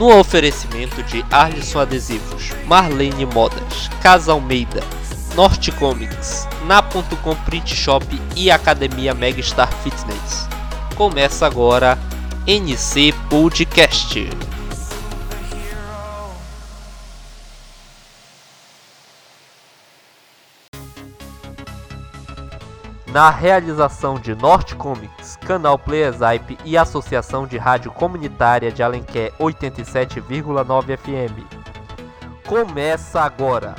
[0.00, 4.82] No oferecimento de Arlisson Adesivos, Marlene Modas, Casa Almeida,
[5.36, 10.48] Norte Comics, Na.com Print Shop e Academia Megastar Fitness.
[10.96, 11.98] Começa agora
[12.46, 14.26] NC Podcast.
[23.12, 29.32] Na realização de Norte Comics, Canal Players Hype e Associação de Rádio Comunitária de Alenquer
[29.36, 31.44] 87,9 FM.
[32.46, 33.74] Começa agora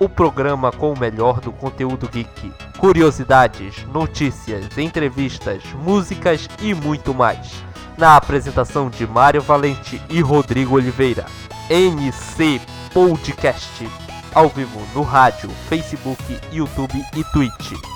[0.00, 7.62] o programa com o melhor do conteúdo geek, curiosidades, notícias, entrevistas, músicas e muito mais.
[7.98, 11.26] Na apresentação de Mário Valente e Rodrigo Oliveira.
[11.68, 12.60] NC
[12.94, 13.86] Podcast.
[14.34, 17.95] Ao vivo no rádio, Facebook, YouTube e Twitch.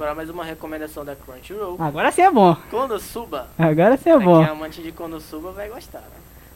[0.00, 1.76] Para mais uma recomendação da Crunchyroll.
[1.78, 2.56] Agora sim é bom.
[2.70, 3.48] Konosuba.
[3.58, 4.38] Agora sim é Pra bom.
[4.38, 5.98] quem é amante de Konosuba vai gostar.
[6.00, 6.06] né?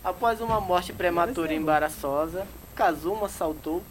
[0.03, 3.83] Após uma morte prematura e embaraçosa, Kazuma saltou,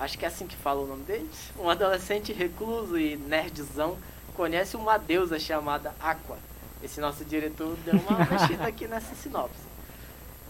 [0.00, 3.96] acho que é assim que fala o nome deles, um adolescente recluso e nerdzão
[4.34, 6.36] conhece uma deusa chamada Aqua.
[6.82, 9.62] Esse nosso diretor deu uma mexida aqui nessa sinopse.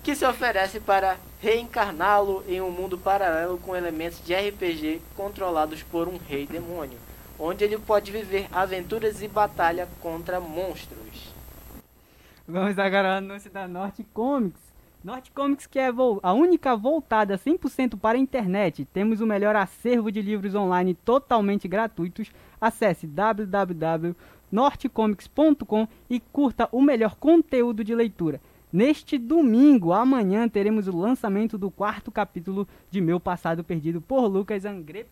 [0.03, 6.09] Que se oferece para reencarná-lo em um mundo paralelo com elementos de RPG controlados por
[6.09, 6.97] um rei demônio,
[7.39, 11.35] onde ele pode viver aventuras e batalha contra monstros.
[12.47, 14.67] Vamos agora ao anúncio da Norte Comics.
[15.05, 18.85] Norte Comics que é a única voltada 100% para a internet.
[18.87, 22.33] Temos o melhor acervo de livros online totalmente gratuitos.
[22.61, 28.41] Acesse www.nortecomics.com e curta o melhor conteúdo de leitura.
[28.73, 34.65] Neste domingo, amanhã, teremos o lançamento do quarto capítulo de Meu Passado Perdido por Lucas
[34.65, 35.07] Angre.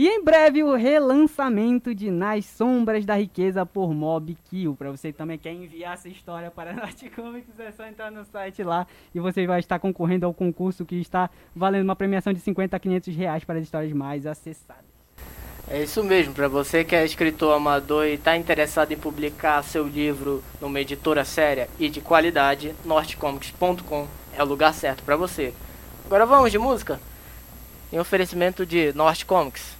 [0.00, 4.76] E em breve o relançamento de Nas Sombras da Riqueza por Mob Kill.
[4.76, 8.08] Para você que também quer enviar essa história para a Norte Comics, é só entrar
[8.08, 12.32] no site lá e você vai estar concorrendo ao concurso que está valendo uma premiação
[12.32, 14.84] de 50 a 500 reais para as histórias mais acessadas.
[15.68, 19.84] É isso mesmo, para você que é escritor amador e está interessado em publicar seu
[19.84, 25.52] livro numa editora séria e de qualidade, nortecomics.com é o lugar certo para você.
[26.06, 27.00] Agora vamos de música?
[27.92, 29.77] Em oferecimento de Norte Comics.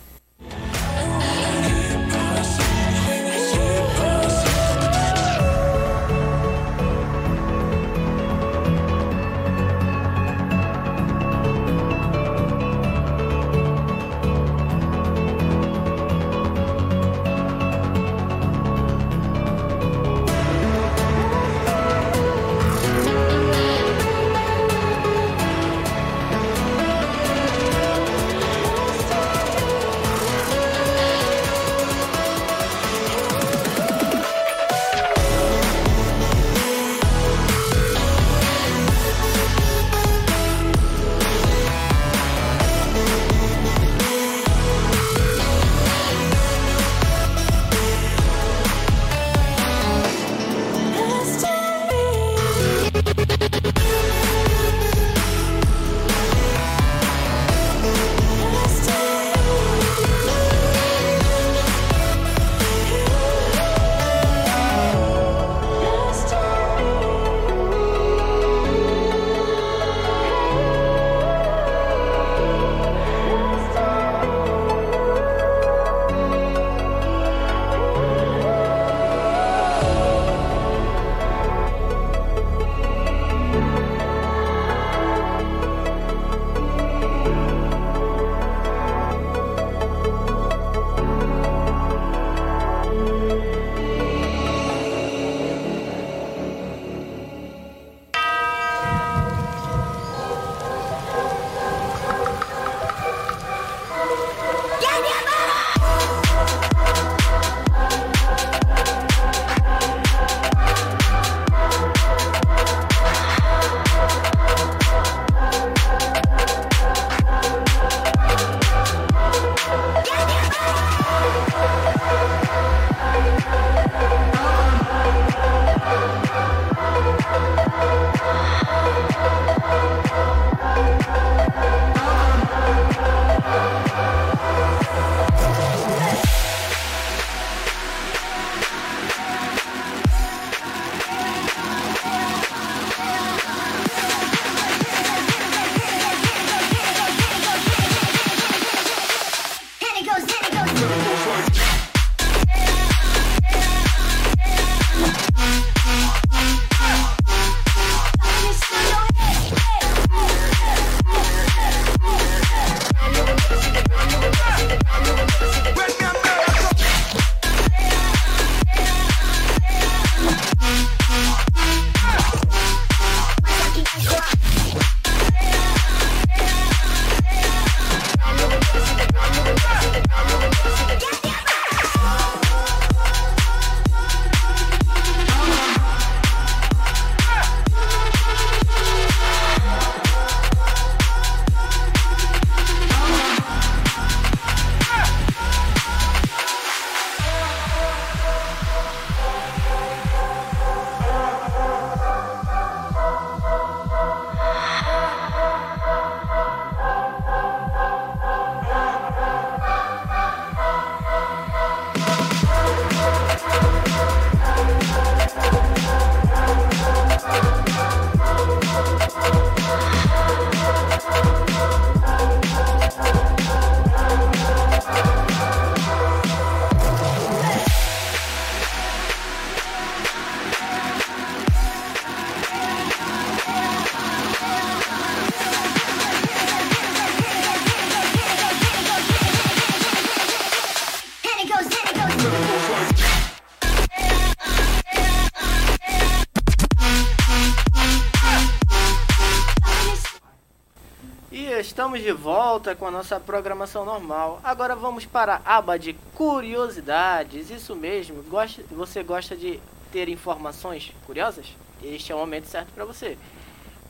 [251.99, 254.41] Estamos de volta com a nossa programação normal.
[254.45, 257.51] Agora vamos para a aba de curiosidades.
[257.51, 261.47] Isso mesmo, gosta, você gosta de ter informações curiosas?
[261.83, 263.19] Este é o momento certo para você.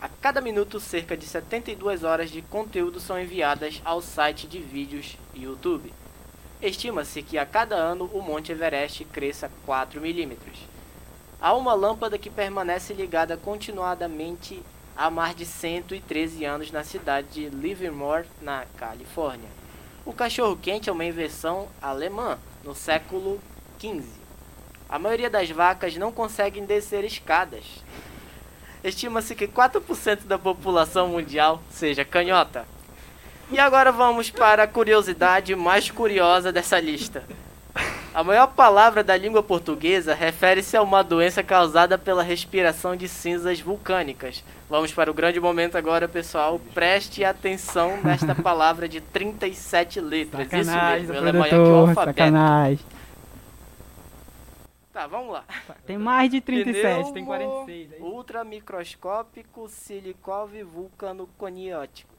[0.00, 5.16] A cada minuto, cerca de 72 horas de conteúdo são enviadas ao site de vídeos
[5.34, 5.92] YouTube.
[6.62, 10.58] Estima-se que a cada ano o Monte Everest cresça 4 milímetros.
[11.40, 14.62] Há uma lâmpada que permanece ligada continuadamente
[14.98, 19.48] há mais de 113 anos na cidade de Livermore, na Califórnia.
[20.04, 23.40] O cachorro-quente é uma invenção alemã no século
[23.78, 24.02] XV.
[24.88, 27.62] A maioria das vacas não conseguem descer escadas.
[28.82, 32.66] Estima-se que 4% da população mundial seja canhota.
[33.52, 37.22] E agora vamos para a curiosidade mais curiosa dessa lista.
[38.18, 43.60] A maior palavra da língua portuguesa refere-se a uma doença causada pela respiração de cinzas
[43.60, 44.42] vulcânicas.
[44.68, 46.60] Vamos para o grande momento agora, pessoal.
[46.74, 50.48] Preste atenção nesta palavra de 37 letras.
[50.48, 52.18] Sacanagem, Isso mesmo, ela é maior que o alfabeto.
[52.18, 52.86] sacanagem.
[54.92, 55.44] Tá, vamos lá.
[55.86, 57.92] Tem mais de 37, tem Pneumo 46.
[57.92, 58.00] aí.
[58.00, 62.17] Ultramicroscópico silicove vulcano coniótico.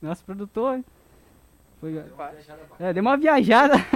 [0.03, 0.83] Nosso produtor.
[1.91, 2.87] Foi...
[2.87, 3.75] É, deu uma viajada.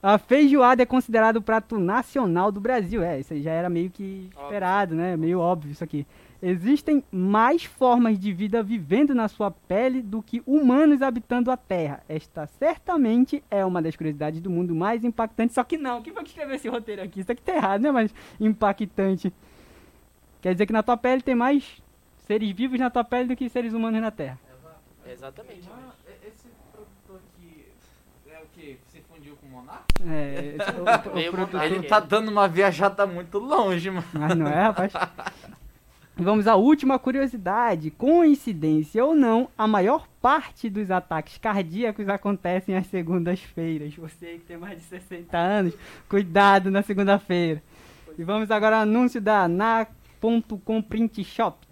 [0.00, 3.02] A feijoada é considerado o prato nacional do Brasil.
[3.02, 5.16] É, isso aí já era meio que esperado, né?
[5.16, 6.06] Meio óbvio isso aqui.
[6.40, 12.00] Existem mais formas de vida vivendo na sua pele do que humanos habitando a Terra.
[12.08, 15.54] Esta certamente é uma das curiosidades do mundo mais impactantes.
[15.56, 17.18] Só que não, quem foi que escreveu esse roteiro aqui?
[17.18, 17.90] Isso aqui tá errado, né?
[17.90, 19.32] Mas impactante.
[20.40, 21.82] Quer dizer que na tua pele tem mais
[22.18, 24.38] seres vivos na tua pele do que seres humanos na Terra.
[25.04, 25.68] Exatamente.
[25.68, 27.66] Mano, e- esse produtor aqui
[28.30, 28.78] é o que?
[28.92, 29.87] Se fundiu com o Monark?
[30.06, 31.64] É, o, o, produtor-.
[31.64, 34.06] Ele tá dando uma viajada muito longe, mano.
[34.12, 34.92] Mas não é, rapaz?
[36.20, 37.92] Vamos à última curiosidade.
[37.92, 43.94] Coincidência ou não, a maior parte dos ataques cardíacos acontecem às segundas-feiras.
[43.94, 45.74] Você que tem mais de 60 anos,
[46.08, 47.62] cuidado na segunda-feira.
[48.18, 51.67] E vamos agora ao anúncio da na.com Print Shop.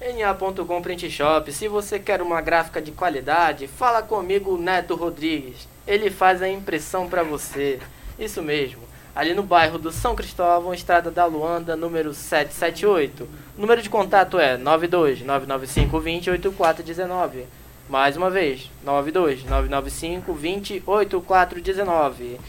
[0.00, 5.68] NA.com Print Shop, se você quer uma gráfica de qualidade, fala comigo, Neto Rodrigues.
[5.86, 7.78] Ele faz a impressão para você.
[8.18, 8.82] Isso mesmo.
[9.14, 13.28] Ali no bairro do São Cristóvão, Estrada da Luanda, número 778.
[13.56, 17.46] O número de contato é 92 995 20 8419.
[17.88, 22.40] Mais uma vez, 92 995 20 8419.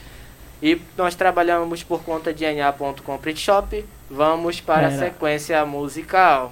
[0.63, 3.85] E nós trabalhamos por conta de NA.com Print Shop.
[4.09, 5.05] Vamos para a Pera.
[5.05, 6.51] sequência musical.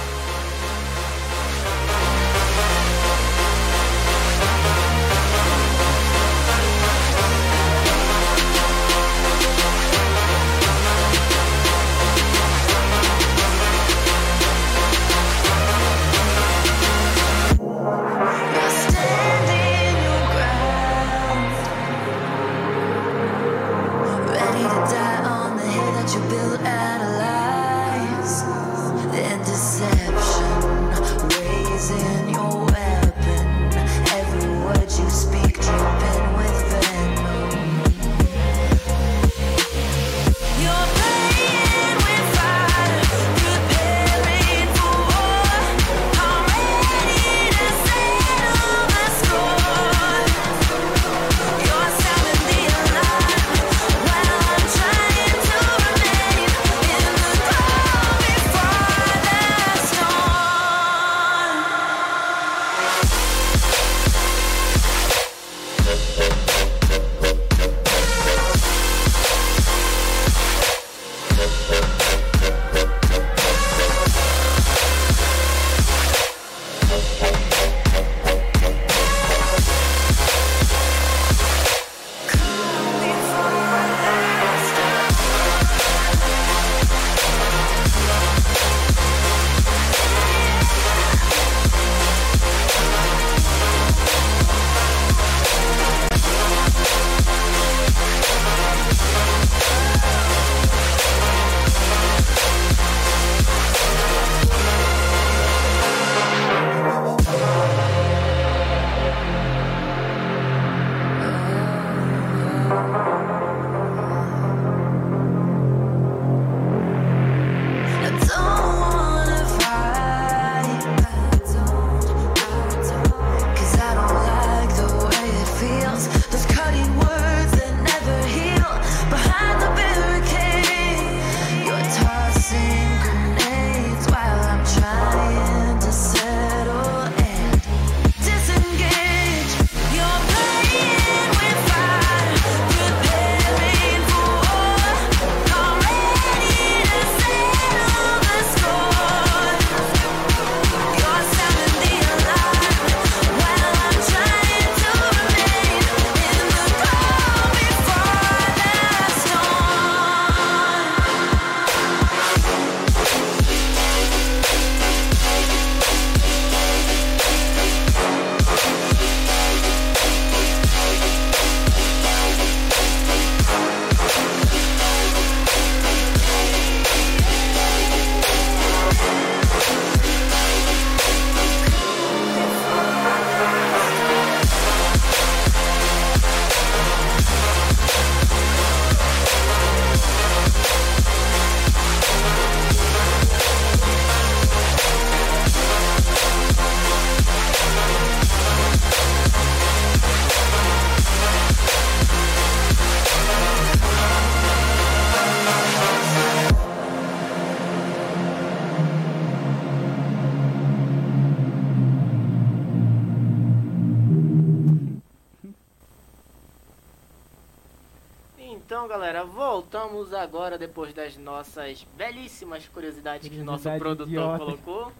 [223.01, 224.37] belíssimas curiosidades que o nosso Curiosidade produtor idiota.
[224.45, 224.93] colocou.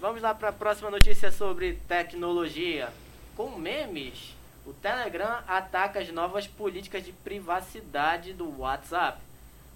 [0.00, 2.92] Vamos lá para a próxima notícia sobre tecnologia.
[3.36, 9.20] Com memes, o Telegram ataca as novas políticas de privacidade do WhatsApp.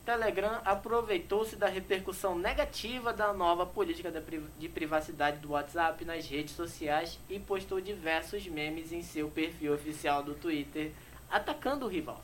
[0.05, 4.13] Telegram aproveitou-se da repercussão negativa da nova política
[4.59, 10.23] de privacidade do WhatsApp nas redes sociais e postou diversos memes em seu perfil oficial
[10.25, 10.91] do Twitter,
[11.31, 12.21] atacando o rival.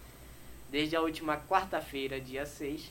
[0.71, 2.91] Desde a última quarta-feira, dia 6,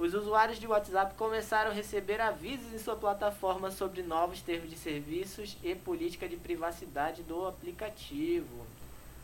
[0.00, 4.76] os usuários de WhatsApp começaram a receber avisos em sua plataforma sobre novos termos de
[4.76, 8.64] serviços e política de privacidade do aplicativo.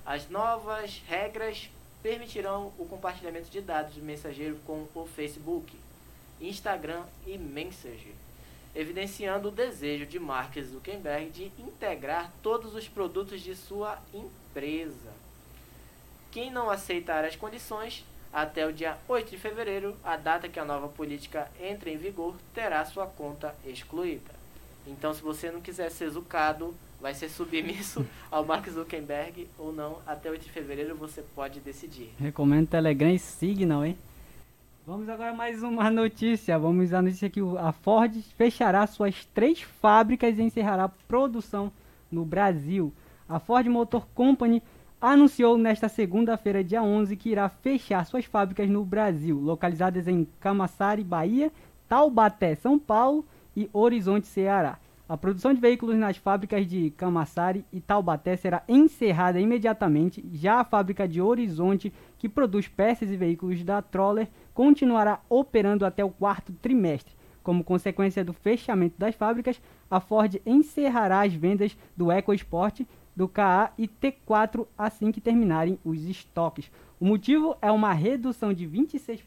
[0.04, 1.70] As novas regras
[2.02, 5.74] permitirão o compartilhamento de dados do mensageiro com o Facebook,
[6.42, 8.12] Instagram e Messenger,
[8.74, 15.10] evidenciando o desejo de Mark Zuckerberg de integrar todos os produtos de sua empresa.
[16.30, 18.04] Quem não aceitar as condições,
[18.36, 22.34] até o dia 8 de fevereiro, a data que a nova política entra em vigor,
[22.52, 24.30] terá sua conta excluída.
[24.86, 30.00] Então, se você não quiser ser zucado, vai ser submisso ao Mark Zuckerberg ou não,
[30.06, 32.12] até 8 de fevereiro você pode decidir.
[32.20, 33.96] Recomendo Telegram e Signal, hein?
[34.86, 36.58] Vamos agora a mais uma notícia.
[36.58, 41.72] Vamos à notícia que a Ford fechará suas três fábricas e encerrará a produção
[42.12, 42.92] no Brasil.
[43.26, 44.62] A Ford Motor Company
[45.00, 51.04] anunciou nesta segunda-feira, dia 11, que irá fechar suas fábricas no Brasil, localizadas em Camaçari,
[51.04, 51.52] Bahia,
[51.88, 53.24] Taubaté, São Paulo
[53.56, 54.78] e Horizonte, Ceará.
[55.08, 60.24] A produção de veículos nas fábricas de Camaçari e Taubaté será encerrada imediatamente.
[60.32, 66.04] Já a fábrica de Horizonte, que produz peças e veículos da Troller, continuará operando até
[66.04, 67.14] o quarto trimestre.
[67.40, 72.80] Como consequência do fechamento das fábricas, a Ford encerrará as vendas do EcoSport,
[73.16, 76.70] do KA e T4 assim que terminarem os estoques.
[77.00, 79.22] O motivo é uma redução de 26%.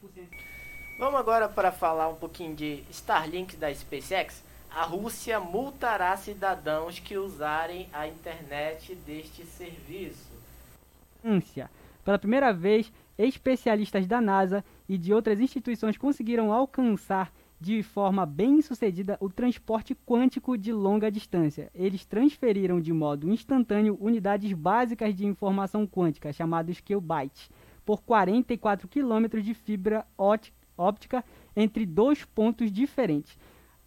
[0.99, 4.43] Vamos agora para falar um pouquinho de Starlink da SpaceX.
[4.69, 10.29] A Rússia multará cidadãos que usarem a internet deste serviço.
[11.25, 11.71] Ância.
[12.05, 18.61] Pela primeira vez, especialistas da NASA e de outras instituições conseguiram alcançar de forma bem
[18.61, 21.69] sucedida o transporte quântico de longa distância.
[21.75, 27.49] Eles transferiram de modo instantâneo unidades básicas de informação quântica, chamados qubits,
[27.85, 30.07] por 44 quilômetros de fibra
[30.77, 31.25] óptica
[31.55, 33.37] entre dois pontos diferentes.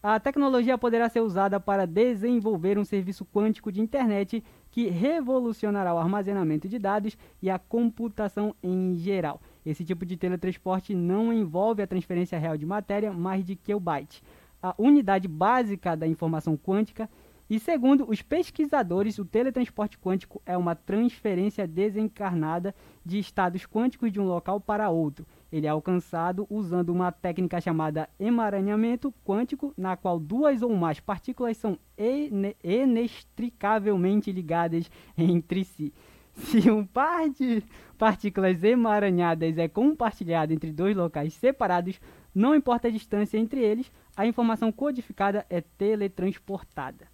[0.03, 5.99] A tecnologia poderá ser usada para desenvolver um serviço quântico de internet que revolucionará o
[5.99, 9.41] armazenamento de dados e a computação em geral.
[9.65, 14.23] Esse tipo de teletransporte não envolve a transferência real de matéria, mas de qubits,
[14.63, 17.09] a unidade básica da informação quântica.
[17.51, 24.19] E segundo os pesquisadores, o teletransporte quântico é uma transferência desencarnada de estados quânticos de
[24.19, 25.27] um local para outro.
[25.51, 31.59] Ele é alcançado usando uma técnica chamada emaranhamento quântico, na qual duas ou mais partículas
[31.59, 35.93] são ine- inextricavelmente ligadas entre si.
[36.51, 37.63] Se um par de
[37.99, 42.01] partículas emaranhadas é compartilhado entre dois locais separados,
[42.35, 47.07] não importa a distância entre eles, a informação codificada é teletransportada.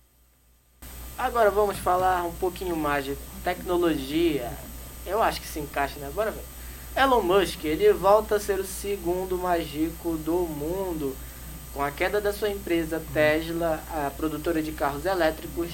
[1.16, 4.52] Agora vamos falar um pouquinho mais de tecnologia.
[5.04, 6.10] Eu acho que se encaixa, né?
[6.14, 6.32] Ver.
[6.96, 11.16] Elon Musk, ele volta a ser o segundo mais rico do mundo.
[11.74, 15.70] Com a queda da sua empresa Tesla, a produtora de carros elétricos,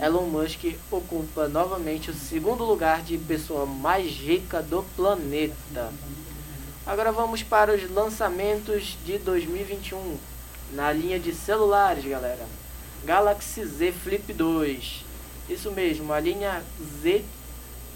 [0.00, 5.92] Elon Musk ocupa novamente o segundo lugar de pessoa mais rica do planeta.
[6.86, 10.16] Agora vamos para os lançamentos de 2021
[10.72, 12.46] na linha de celulares, galera.
[13.04, 15.04] Galaxy Z Flip 2.
[15.50, 16.62] Isso mesmo, a linha
[17.02, 17.24] Z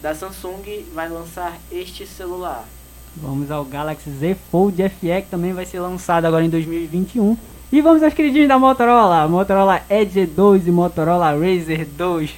[0.02, 2.66] da Samsung vai lançar este celular.
[3.14, 7.36] Vamos ao Galaxy Z Fold FE, que também vai ser lançado agora em 2021.
[7.72, 12.30] E vamos aos queridinhos da Motorola, Motorola Edge 2 e Motorola Razer 2.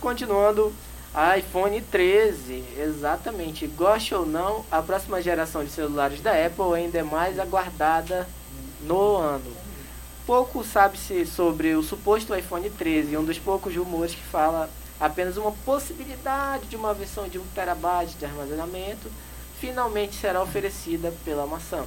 [0.00, 0.72] Continuando,
[1.38, 3.64] iPhone 13, exatamente.
[3.68, 8.26] Goste ou não, a próxima geração de celulares da Apple ainda é mais aguardada
[8.82, 9.52] no ano.
[10.26, 15.52] Pouco sabe-se sobre o suposto iPhone 13, um dos poucos rumores que fala apenas uma
[15.64, 19.08] possibilidade de uma versão de 1 terabyte de armazenamento
[19.58, 21.84] finalmente será oferecida pela maçã.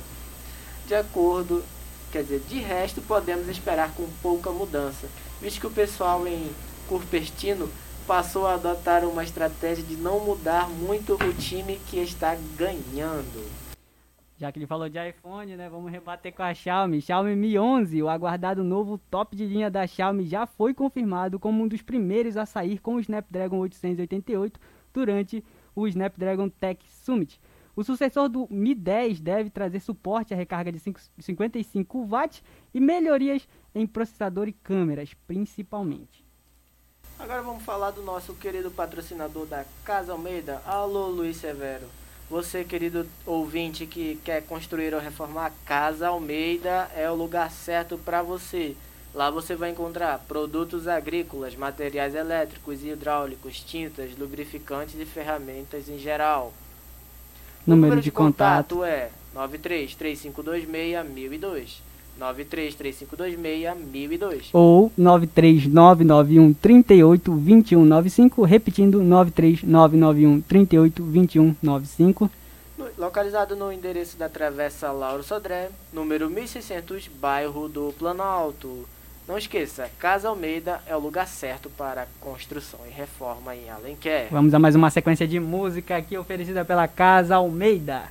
[0.87, 1.63] De acordo,
[2.11, 5.07] quer dizer, de resto podemos esperar com pouca mudança,
[5.41, 6.51] visto que o pessoal em
[6.87, 7.69] Cupertino
[8.07, 13.47] passou a adotar uma estratégia de não mudar muito o time que está ganhando.
[14.35, 15.69] Já que ele falou de iPhone, né?
[15.69, 17.01] Vamos rebater com a Xiaomi.
[17.01, 21.61] Xiaomi Mi 11, o aguardado novo top de linha da Xiaomi, já foi confirmado como
[21.61, 24.57] um dos primeiros a sair com o Snapdragon 888
[24.93, 25.43] durante
[25.75, 27.39] o Snapdragon Tech Summit.
[27.79, 32.79] O sucessor do Mi 10 deve trazer suporte à recarga de 5 55 watts e
[32.81, 36.25] melhorias em processador e câmeras, principalmente.
[37.17, 40.61] Agora vamos falar do nosso querido patrocinador da Casa Almeida.
[40.65, 41.87] Alô, Luiz Severo.
[42.29, 47.97] Você, querido ouvinte que quer construir ou reformar a Casa Almeida, é o lugar certo
[47.97, 48.75] para você.
[49.13, 55.97] Lá você vai encontrar produtos agrícolas, materiais elétricos e hidráulicos, tintas, lubrificantes e ferramentas em
[55.97, 56.53] geral.
[57.73, 61.81] O Número de contato é 933526002.
[62.19, 64.49] 933526002.
[64.51, 72.29] ou 93991 38 2195, repetindo 93991 38 2195.
[72.77, 78.85] No- Localizado no endereço da Travessa Lauro Sodré, número 1600, bairro do Planalto.
[79.29, 84.27] Não esqueça, Casa Almeida é o lugar certo para construção e reforma em Alenquer.
[84.31, 88.05] Vamos a mais uma sequência de música aqui oferecida pela Casa Almeida.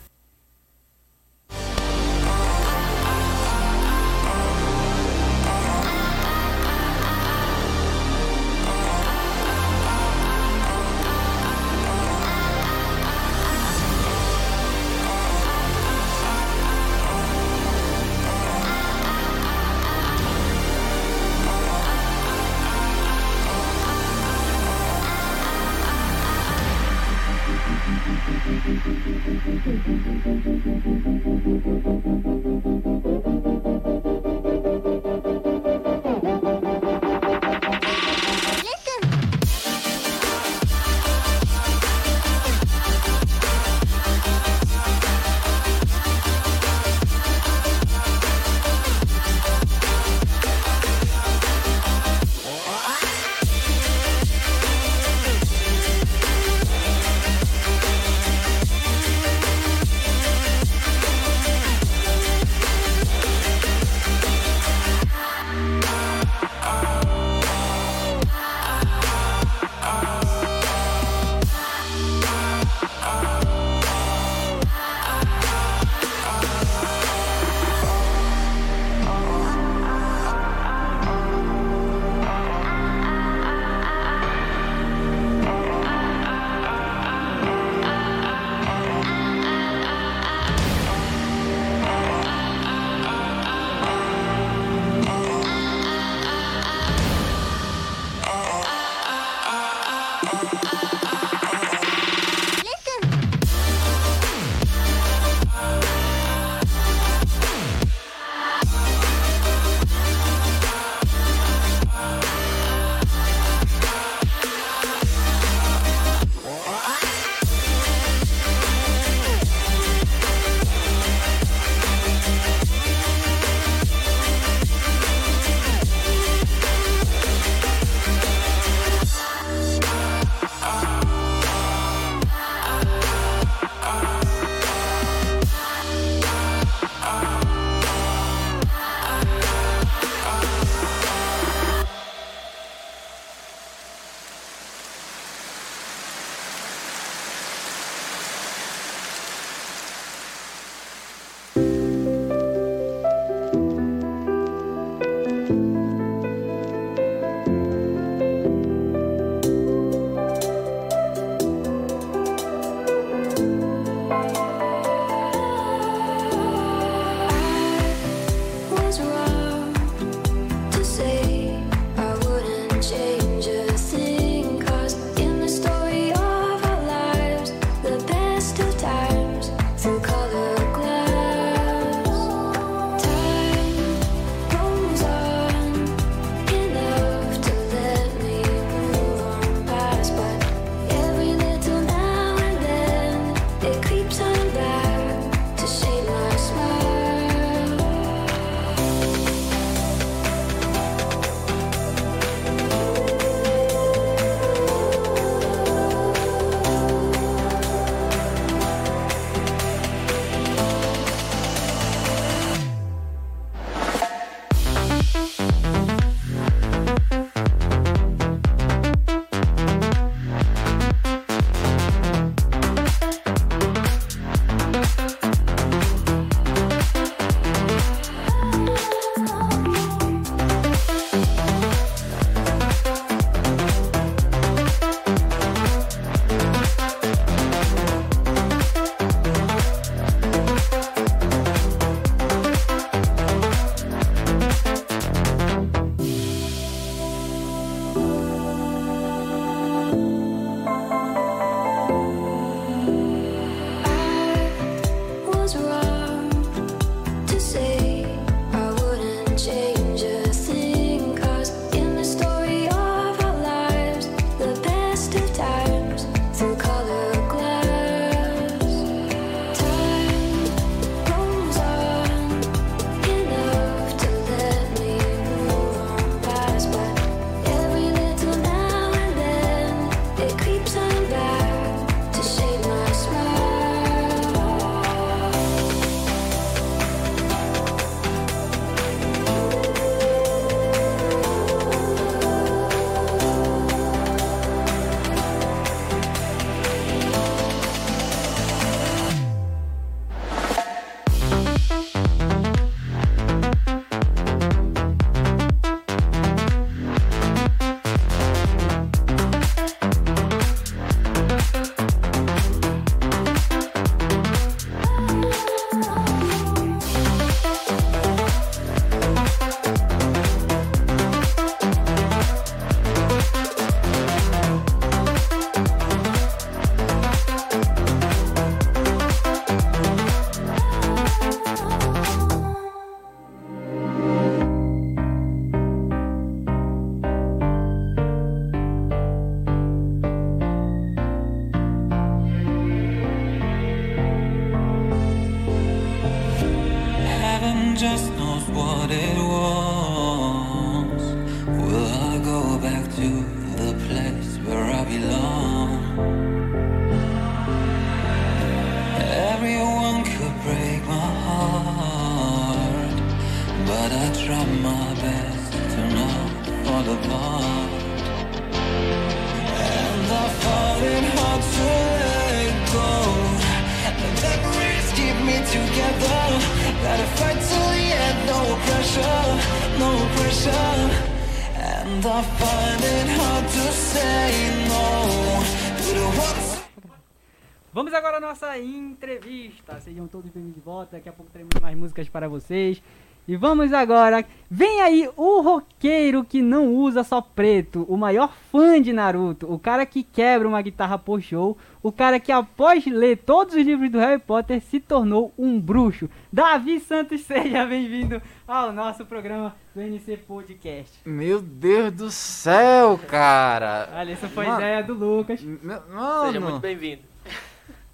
[392.40, 392.82] Vocês.
[393.26, 394.24] E vamos agora.
[394.50, 399.58] Vem aí o roqueiro que não usa só preto, o maior fã de Naruto, o
[399.58, 403.90] cara que quebra uma guitarra por show, o cara que após ler todos os livros
[403.90, 406.08] do Harry Potter se tornou um bruxo.
[406.32, 410.98] Davi Santos, seja bem-vindo ao nosso programa do NC Podcast.
[411.04, 413.90] Meu Deus do céu, cara!
[413.94, 414.60] Olha, essa foi a Mano.
[414.62, 415.42] ideia do Lucas.
[415.42, 416.60] Meu- Seja muito Mano!
[416.60, 417.02] bem-vindo.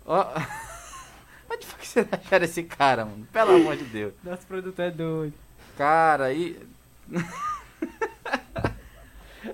[0.06, 0.24] Ó.
[1.54, 3.26] Onde foi que vocês acharam esse cara, mano?
[3.32, 4.12] Pelo amor de Deus.
[4.22, 5.34] Nosso produtor é doido.
[5.76, 6.58] Cara, e.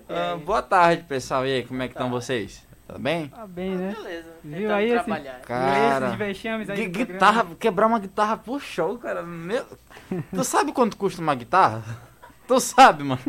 [0.08, 1.46] Ah, boa tarde, pessoal.
[1.46, 2.64] E aí, como é que estão vocês?
[2.86, 3.28] Tá bem?
[3.28, 3.94] Tá bem, né?
[3.96, 5.40] Beleza, Viu tentando aí esse- trabalhar.
[5.42, 6.06] Cara.
[6.06, 9.22] Esses vexames aí guitarra, quebrar uma guitarra por show, cara.
[9.22, 9.64] Meu...
[10.34, 11.82] Tu sabe quanto custa uma guitarra?
[12.48, 13.20] Tu sabe, mano.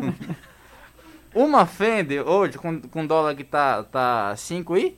[1.32, 4.96] Uma Fender hoje, com, com dólar que tá, tá 5 e?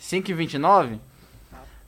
[0.00, 0.98] 5,29?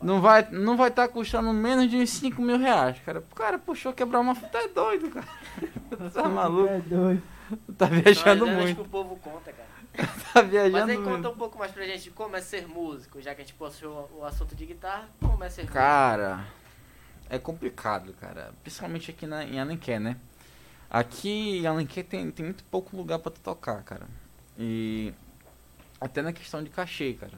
[0.03, 3.21] Não vai estar não vai tá custando menos de uns 5 mil reais, cara.
[3.21, 4.35] O cara puxou quebrar uma.
[4.35, 5.27] Tu é doido, cara.
[6.13, 6.69] Tá maluco?
[6.69, 7.23] É doido.
[7.77, 8.77] Tá viajando né, acho muito.
[8.77, 9.69] que o povo conta, cara.
[10.33, 11.29] Tá Mas viajando aí conta muito.
[11.29, 14.11] um pouco mais pra gente de como é ser músico, já que a gente puxou
[14.19, 15.79] o assunto de guitarra, como é ser músico.
[15.79, 16.45] Cara,
[17.29, 18.53] é complicado, cara.
[18.63, 20.17] Principalmente aqui na, em Alenquer, né?
[20.91, 24.07] Aqui em Alenquer tem, tem muito pouco lugar pra tu tocar, cara.
[24.59, 25.13] E
[26.01, 27.33] até na questão de cachê, cara.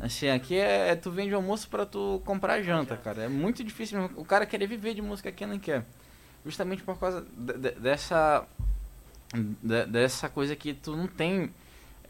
[0.00, 3.22] Assim, aqui é, é tu vende almoço pra tu comprar janta, cara.
[3.24, 4.04] É muito difícil.
[4.16, 5.84] O cara querer viver de música aqui em Alenquer.
[6.44, 8.46] Justamente por causa de- de- dessa
[9.34, 11.50] de- dessa coisa que tu não tem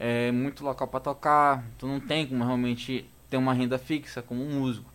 [0.01, 4.41] é, muito local pra tocar, tu não tem como realmente ter uma renda fixa como
[4.41, 4.89] um músico.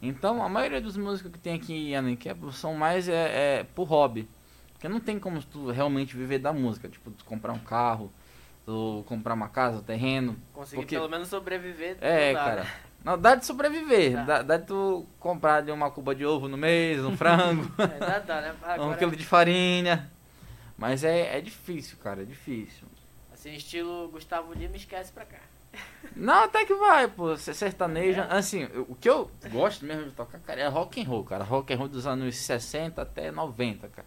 [0.00, 3.84] Então, a maioria dos músicos que tem aqui em Alenquer são mais é, é, por
[3.84, 4.26] hobby.
[4.72, 6.88] Porque não tem como tu realmente viver da música.
[6.88, 8.10] Tipo, tu comprar um carro,
[8.66, 10.36] tu comprar uma casa, um terreno.
[10.52, 11.96] Conseguir porque- pelo menos sobreviver.
[12.00, 12.64] É, dá, cara.
[12.64, 12.70] né?
[13.04, 14.12] Não, dá de sobreviver.
[14.12, 14.24] Dá.
[14.24, 17.86] Dá, dá de tu comprar ali uma cuba de ovo no mês, um frango, É,
[17.98, 18.54] dá, dá, né?
[18.62, 20.10] um Agora, quilo de farinha.
[20.76, 22.86] Mas é, é difícil, cara, é difícil.
[23.32, 25.38] assim, estilo Gustavo Lima, esquece pra cá.
[26.16, 27.36] Não, até que vai, pô.
[27.36, 28.24] Ser sertaneja.
[28.24, 31.44] Assim, eu- o que eu gosto mesmo de tocar, cara, é rock and roll, cara.
[31.44, 34.06] Rock and roll dos anos 60 até 90, cara.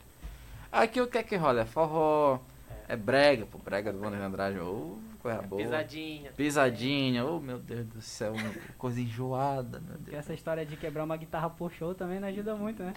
[0.72, 1.62] Aqui o que é que rola?
[1.62, 2.40] É forró,
[2.88, 5.62] é brega, pô, brega do Wander Andrade, ô, coisa boa.
[5.62, 6.32] Pisadinha.
[6.32, 8.34] Pisadinha, oh meu Deus do céu,
[8.78, 10.20] coisa enjoada, meu Porque Deus.
[10.24, 12.94] essa história de quebrar uma guitarra por show também não ajuda muito, né?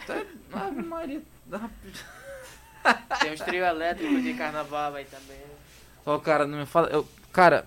[0.52, 1.22] Ave Maria.
[3.20, 5.40] Tem os trio elétricos de carnaval aí também.
[6.04, 6.88] Ó, cara, não me fala.
[6.88, 7.66] Eu, cara,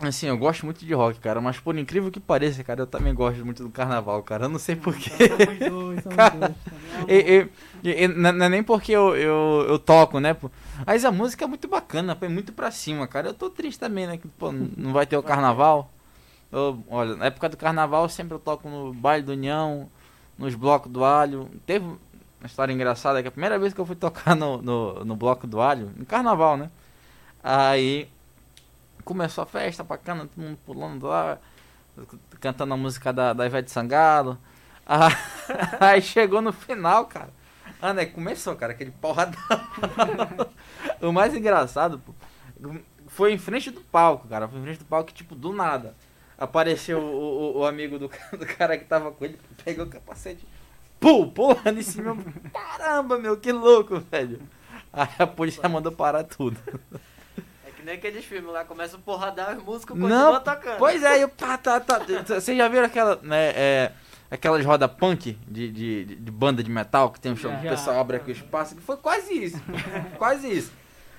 [0.00, 3.14] assim, eu gosto muito de rock, cara, mas por incrível que pareça, cara, eu também
[3.14, 4.44] gosto muito do carnaval, cara.
[4.44, 5.10] Eu não sei porquê.
[5.28, 6.54] Somos dois, somos Cara, dois.
[7.08, 7.48] E, e-
[7.90, 10.36] e- e não é nem porque eu, eu, eu toco, né?
[10.86, 13.28] Mas a música é muito bacana, é muito pra cima, cara.
[13.28, 14.16] Eu tô triste também, né?
[14.18, 15.90] Que, pô, não vai ter o carnaval.
[16.52, 19.88] Eu, olha, na época do carnaval sempre eu toco no baile do União,
[20.38, 21.48] nos blocos do alho.
[21.66, 25.16] Teve uma história engraçada que a primeira vez que eu fui tocar no, no, no
[25.16, 26.70] bloco do alho, no carnaval, né?
[27.42, 28.08] Aí
[29.04, 31.38] começou a festa bacana, todo mundo pulando lá,
[32.40, 34.38] cantando a música da, da Ivete Sangalo.
[34.86, 35.08] Ah,
[35.80, 37.30] Aí chegou no final, cara.
[37.80, 38.06] Ah, né?
[38.06, 39.40] Começou, cara, aquele porradão.
[41.00, 42.14] o mais engraçado, pô,
[43.08, 44.48] foi em frente do palco, cara.
[44.48, 45.94] Foi em frente do palco, tipo, do nada.
[46.36, 50.46] Apareceu o, o, o amigo do, do cara que tava com ele, pegou o capacete,
[50.98, 52.16] pum, pulando em cima.
[52.52, 54.40] Caramba, meu, que louco, velho.
[54.92, 56.58] Aí a polícia mandou parar tudo.
[57.84, 60.78] É que nem aqueles filmes lá, começa o porradão e o músico Não, continua tocando.
[60.78, 62.00] Pois é, eu pá, tá, tá.
[62.26, 63.92] Vocês já viram aquela, né, é,
[64.30, 67.66] aquelas roda punk de, de, de- de banda de metal que tem um show que
[67.66, 68.74] o pessoal abre aqui o espaço?
[68.74, 69.60] Que foi quase isso.
[70.16, 70.72] quase isso.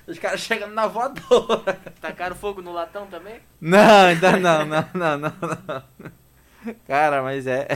[0.08, 1.74] Os caras chegando na voadora.
[2.00, 3.40] Tacaram fogo no latão também?
[3.60, 5.32] Não, ainda não, não, não, não,
[5.66, 6.74] não.
[6.86, 7.68] Cara, mas é.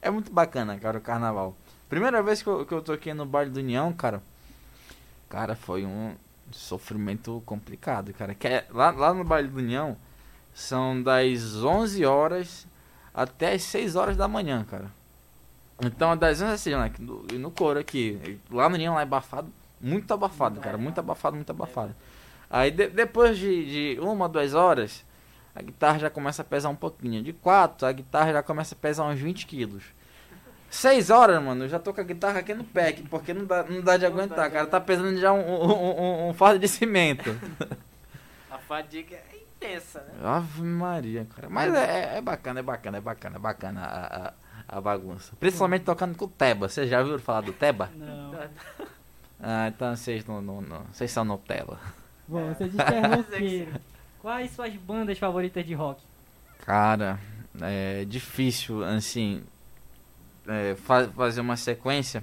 [0.00, 1.56] É muito bacana, cara, o carnaval.
[1.88, 4.22] Primeira vez que eu, que eu toquei no baile do União, cara.
[5.28, 6.14] Cara, foi um
[6.56, 8.34] sofrimento complicado, cara.
[8.34, 9.96] Que é, lá, lá no baile do União
[10.54, 12.66] são das 11 horas
[13.14, 14.90] até as 6 horas da manhã, cara.
[15.84, 18.38] Então, das 11 assim, né, no, no coro aqui.
[18.50, 19.52] Lá no União, lá é abafado.
[19.80, 20.78] Muito abafado, cara.
[20.78, 21.94] Muito abafado, muito abafado.
[22.48, 25.04] Aí de- depois de, de uma, duas horas,
[25.54, 27.22] a guitarra já começa a pesar um pouquinho.
[27.22, 29.82] De quatro, a guitarra já começa a pesar uns 20 quilos.
[30.72, 33.62] Seis horas, mano, eu já tô com a guitarra aqui no aqui, porque não dá,
[33.62, 34.66] não dá de Não aguentar, cara.
[34.66, 37.38] Tá pesando já um, um, um, um fardo de cimento.
[38.50, 40.14] A fadiga é intensa, né?
[40.24, 41.50] Ave Maria, cara.
[41.50, 44.32] Mas é, é bacana, é bacana, é bacana, é bacana a, a,
[44.78, 45.34] a bagunça.
[45.38, 46.70] Principalmente tocando com o Teba.
[46.70, 47.90] Vocês já ouviram falar do Teba?
[47.94, 48.34] Não.
[49.38, 50.84] Ah, então vocês não, não, não.
[50.90, 51.78] Vocês são Nutella.
[52.26, 52.76] Bom, você diz
[53.36, 53.68] que é.
[54.22, 56.00] Quais suas bandas favoritas de rock?
[56.64, 57.20] Cara,
[57.60, 59.44] é difícil, assim,
[60.46, 62.22] é, fa- fazer uma sequência,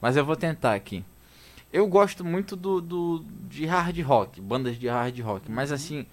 [0.00, 1.04] mas eu vou tentar aqui.
[1.72, 6.06] Eu gosto muito do, do de hard rock, bandas de hard rock, mas assim,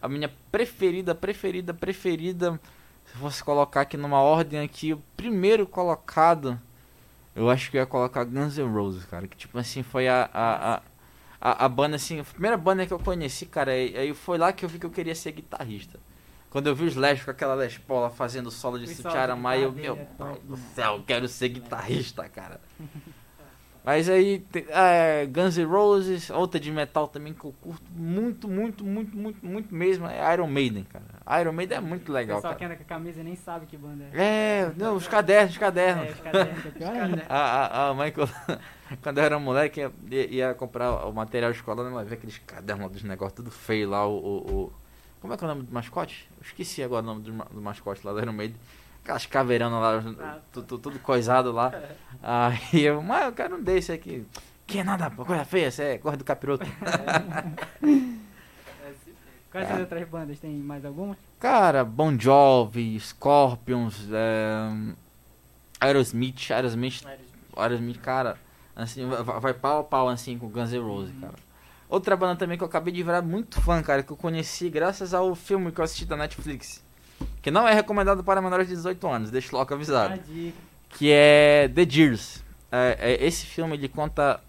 [0.00, 2.60] a minha preferida, preferida, preferida,
[3.06, 6.60] se fosse colocar aqui numa ordem aqui, o primeiro colocado,
[7.34, 10.28] eu acho que eu ia colocar Guns N' Roses, cara, que tipo assim, foi a,
[10.32, 10.82] a, a,
[11.40, 14.52] a, a banda assim, a primeira banda que eu conheci, cara, aí aí foi lá
[14.52, 15.98] que eu vi que eu queria ser guitarrista.
[16.50, 18.96] Quando eu vi os Slash com aquela Les Paul lá fazendo solo de O solo
[18.96, 20.62] de Sutiaramai, eu, meu pai do né?
[20.74, 22.60] céu, quero ser guitarrista, cara.
[23.84, 28.84] Mas aí, é, Guns N' Roses, outra de metal também que eu curto muito, muito,
[28.84, 31.40] muito, muito, muito mesmo, é Iron Maiden, cara.
[31.40, 32.72] Iron Maiden é muito O legal, pessoal que cara.
[32.74, 34.62] anda com a camisa nem sabe que banda é.
[34.64, 36.08] É, não, os cadernos, os cadernos.
[36.08, 37.26] É, os cadernos, é pior ainda.
[37.30, 38.10] A, a, a mãe,
[39.02, 39.92] quando- eu era moleque, ia,
[40.34, 44.16] ia comprar o material escolar, ela via aqueles cadernos dos negócios tudo feio lá, o,
[44.16, 44.72] o, o-
[45.20, 46.28] Como é que é o nome do mascote?
[46.38, 48.56] Eu esqueci agora o nome do, do mascote lá do Iron Maiden.
[49.02, 51.72] Aquelas caveiranas lá, Ah, tu- tudo coisado lá.
[52.22, 54.26] Aí eu, mas eu quero um desse aqui.
[54.66, 56.66] Que nada, coisa feia, você é cor do capiroto.
[59.50, 60.38] Quais as outras bandas?
[60.38, 61.16] Tem mais alguma?
[61.40, 64.94] Cara, Bon Jovi, Scorpions, é,
[65.80, 67.02] Aerosmith, Aerosmith
[67.56, 68.36] Aerosmith, cara,
[68.74, 71.34] assim, vai, vai pau a pau assim com Guns N' Roses, cara.
[71.88, 75.14] Outra banda também que eu acabei de virar muito fã, cara, que eu conheci graças
[75.14, 76.84] ao filme que eu assisti da Netflix.
[77.40, 80.14] Que não é recomendado para menores de 18 anos, deixa logo avisado.
[80.14, 80.58] A dica.
[80.90, 82.42] Que é The Jeers.
[82.72, 84.40] É, é, esse filme ele conta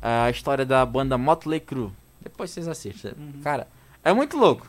[0.00, 1.90] a história da banda Motley Crue.
[2.20, 3.12] Depois vocês assistem.
[3.16, 3.40] Uhum.
[3.42, 3.68] Cara,
[4.02, 4.66] é muito louco.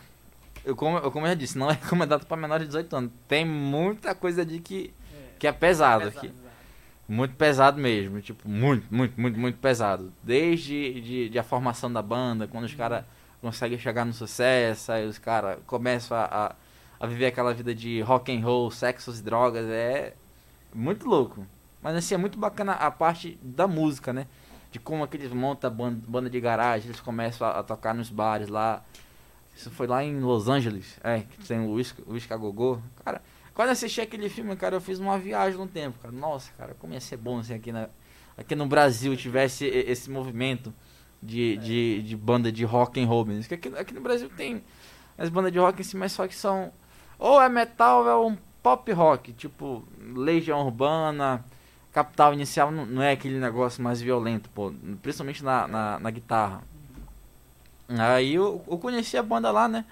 [0.65, 3.11] Eu como, eu, como eu já disse, não é recomendado para menores de 18 anos.
[3.27, 4.93] Tem muita coisa de que,
[5.37, 6.31] que é pesado aqui.
[7.09, 10.13] Muito pesado mesmo, tipo, muito, muito, muito, muito pesado.
[10.21, 13.03] Desde de, de a formação da banda, quando os caras
[13.41, 16.55] conseguem chegar no sucesso, aí os caras começam a, a,
[16.99, 20.13] a viver aquela vida de rock and roll, sexos e drogas, é
[20.71, 21.47] muito louco.
[21.81, 24.27] Mas assim, é muito bacana a parte da música, né?
[24.71, 27.95] De como que eles montam a banda, banda de garagem, eles começam a, a tocar
[27.95, 28.83] nos bares lá.
[29.55, 32.77] Isso foi lá em Los Angeles, é, que tem o Whisky a Gogô.
[33.03, 33.19] Cara,
[33.59, 36.15] quando eu assisti aquele filme, cara, eu fiz uma viagem no tempo, cara.
[36.15, 37.89] Nossa, cara, como ia ser bom se aqui, na,
[38.37, 40.73] aqui no Brasil tivesse esse movimento
[41.21, 43.53] de, de, de banda de rock and roll mesmo.
[43.53, 44.63] Aqui, aqui no Brasil tem
[45.17, 46.71] as bandas de rock em si, mas só que são
[47.19, 49.83] ou é metal ou é um pop rock, tipo
[50.15, 51.43] Legião Urbana,
[51.91, 56.63] Capital Inicial, não, não é aquele negócio mais violento, pô, principalmente na, na, na guitarra.
[57.89, 59.83] Aí eu, eu conheci a banda lá, né?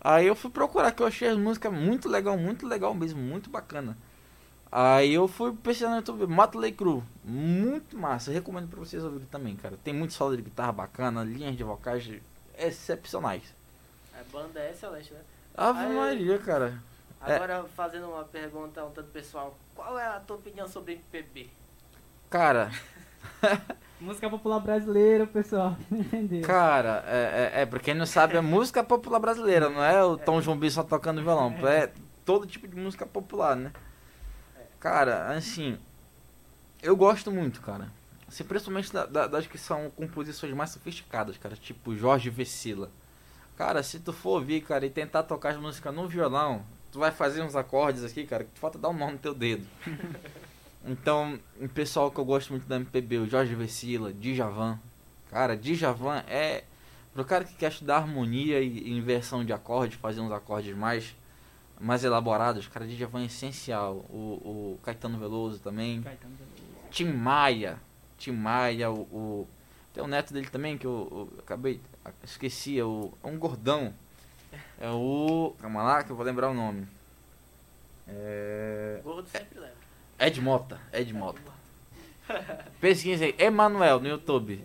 [0.00, 3.50] Aí eu fui procurar, que eu achei as músicas muito legal, muito legal mesmo, muito
[3.50, 3.96] bacana.
[4.70, 9.56] Aí eu fui pesquisar no YouTube, Motley Crue, muito massa, recomendo pra vocês ouvirem também,
[9.56, 9.76] cara.
[9.82, 12.08] Tem muito solo de guitarra bacana, linhas de vocais
[12.56, 13.42] excepcionais.
[14.12, 15.20] A banda é excelente, né?
[15.56, 16.80] Ave Aí- Maria, cara.
[17.26, 17.34] É.
[17.34, 21.48] Agora, fazendo uma pergunta um tanto pessoal, qual é a tua opinião sobre MPB?
[22.30, 22.70] Cara,
[24.00, 25.76] Música popular brasileira, pessoal.
[25.90, 26.42] Entendeu?
[26.42, 30.16] cara, é, é, é, pra quem não sabe, é música popular brasileira, não é o
[30.16, 31.90] Tom Jumbi só tocando violão, é
[32.24, 33.72] todo tipo de música popular, né?
[34.78, 35.76] Cara, assim,
[36.80, 37.90] eu gosto muito, cara.
[38.28, 42.90] Assim, principalmente da- da- das que são composições mais sofisticadas, cara, tipo Jorge Vecila.
[43.56, 47.10] Cara, se tu for ouvir, cara, e tentar tocar as músicas no violão, tu vai
[47.10, 49.66] fazer uns acordes aqui, cara, que falta dar um nó no teu dedo.
[50.88, 54.78] Então, o pessoal que eu gosto muito da MPB, o Jorge Vecila, Djavan.
[55.30, 56.64] Cara, Djavan é
[57.12, 61.14] pro cara que quer estudar harmonia e inversão de acordes, fazer uns acordes mais
[61.80, 63.96] mais elaborados, cara, Djavan é essencial.
[64.10, 66.02] O, o Caetano Veloso também.
[66.02, 66.88] Caetano Veloso.
[66.90, 67.78] Tim Maia,
[68.18, 69.48] Tim Maia, o, o-
[69.94, 71.80] tem o neto dele também que eu, eu acabei,
[72.24, 73.92] esqueci, é o, é um gordão.
[74.80, 76.86] É o, calma lá que eu vou lembrar o nome.
[78.08, 79.77] É, Gordo sempre leva.
[80.18, 81.40] Ed Mota, Ed Mota.
[82.80, 84.62] Pesquisa aí, Emanuel no YouTube.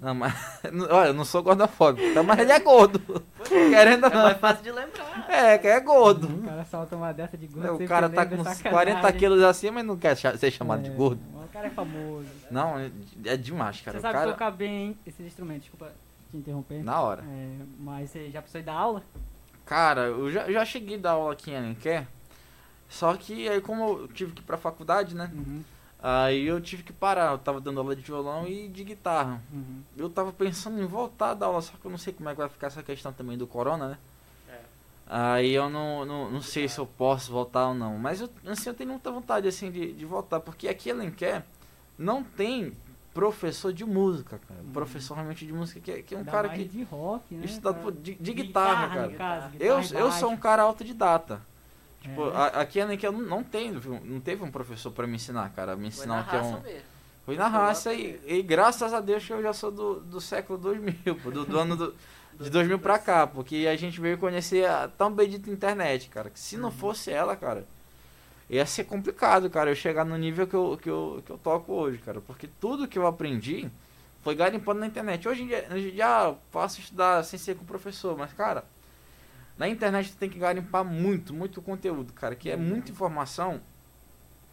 [0.00, 0.32] Não, mas,
[0.90, 2.22] olha, eu não sou gordofóbico, tá?
[2.22, 3.22] mas ele é gordo.
[3.46, 4.38] Querendo É mais não.
[4.38, 5.26] fácil de lembrar.
[5.28, 6.26] É, que é gordo.
[6.26, 7.84] O cara solta uma dessa de gordo.
[7.84, 8.94] O cara tá com uns sacanagem.
[8.94, 11.20] 40 quilos acima e não quer ser chamado de É, gordo.
[11.34, 12.26] O cara é famoso.
[12.50, 12.90] Não, é-
[13.26, 13.98] é demais, cara.
[13.98, 15.92] você sabe cara, tocar bem esses instrumentos, desculpa
[16.30, 16.82] te interromper.
[16.82, 17.22] na hora.
[17.22, 19.02] É, mas você já precisou ir dar aula?
[19.66, 22.06] Cara, eu já, já cheguei a dar aula aqui em Alenquer.
[22.90, 25.30] Só que aí como eu tive que ir pra faculdade, né?
[25.32, 25.62] Uhum,
[26.02, 27.30] Aí eu tive que parar.
[27.32, 29.40] Eu tava dando aula de violão e de guitarra.
[29.52, 29.80] uhum.
[29.96, 32.32] Eu tava pensando em voltar a dar aula, só que eu não sei como é
[32.32, 33.98] que vai ficar essa questão também do corona, né?
[34.48, 34.58] É.
[35.06, 37.96] Aí eu não, não, não sei se eu posso voltar ou não.
[37.98, 41.44] Mas eu, assim, eu tenho muita vontade assim de, de voltar, porque aqui em Alenquer
[41.98, 42.72] não tem
[43.12, 44.60] professor de música, cara.
[44.72, 47.44] Professor realmente de música, que, é- que é um Ainda cara que de rock, né?
[47.44, 47.84] estuda cara?
[47.84, 49.08] pô, de, de guitarra, no cara.
[49.18, 51.42] caso, Eu, guitarra e eu sou um cara autodidata.
[52.00, 52.36] Tipo, É.
[52.36, 53.72] a- aqui não, não tem,
[54.04, 55.76] não teve um professor pra me ensinar, cara.
[55.76, 56.60] Me ensinar na o que é um.
[56.60, 56.80] mesmo.
[57.26, 60.58] Foi na raça e, e graças a Deus que eu já sou do, do século
[60.58, 61.94] 2000, pô, do, do ano do,
[62.40, 66.40] de 2000 pra cá, porque a gente veio conhecer a tão bendita internet, cara, que
[66.40, 67.66] se não fosse ela, cara,
[68.48, 71.72] ia ser complicado, cara, eu chegar no nível que eu, que eu, que eu toco
[71.72, 73.70] hoje, cara, porque tudo que eu aprendi
[74.24, 75.28] foi garimpando na internet.
[75.28, 78.64] Hoje em dia, hoje em dia eu posso estudar sem ser com professor, mas, cara,
[79.58, 83.60] na internet tem que garimpar muito, muito conteúdo, cara, que é muita informação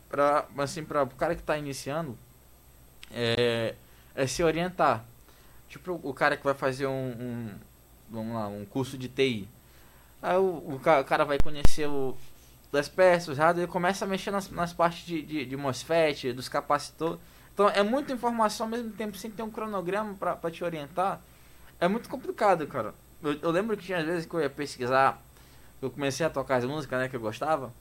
[0.09, 2.17] pra, assim, pra o cara que tá iniciando,
[3.11, 3.75] é,
[4.15, 5.03] é se orientar.
[5.69, 7.51] Tipo, o cara que vai fazer um, um-
[8.09, 9.47] vamos lá, um curso de TI.
[10.21, 12.17] Aí o, o, ca- o cara vai conhecer o,
[12.71, 16.49] das peças, hardware, ele começa a mexer nas, nas partes de, de, de MOSFET, dos
[16.49, 17.19] capacitores.
[17.53, 21.19] Então é muita informação ao mesmo tempo, sem ter um cronograma pra te orientar.
[21.79, 22.93] É muito complicado, cara.
[23.23, 25.21] Eu, eu lembro que tinha às vezes que eu ia pesquisar,
[25.81, 27.71] eu comecei a tocar as músicas, né, que eu gostava.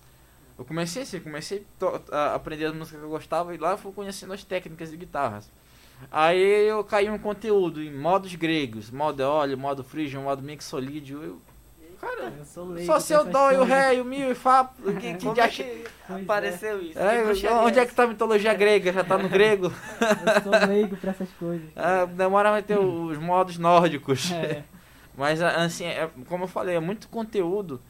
[0.59, 1.67] Eu comecei assim, comecei
[2.11, 4.97] a aprender as músicas que eu gostava e lá eu fui conhecendo as técnicas de
[4.97, 5.51] guitarras.
[6.11, 11.23] Aí eu caí um conteúdo em modos gregos, modo óleo, modo frígio, modo mixolídio.
[11.23, 11.41] Eu,
[12.01, 14.21] cara, Eu sou leigo só sei o com dó e o ré e o mi
[14.21, 14.71] e o fá.
[15.01, 16.23] Que, que de é acha- que Pois é.
[16.23, 16.99] apareceu isso?
[16.99, 17.95] É, Que onde é que essa?
[17.97, 18.93] tá a mitologia grega?
[18.93, 19.67] Já tá no grego?
[20.37, 21.67] Eu sou leigo pra essas coisas.
[21.77, 24.31] Ah, demora a ter os modos nórdicos.
[24.33, 24.63] É.
[25.17, 27.81] Mas assim, é, como eu falei, é muito conteúdo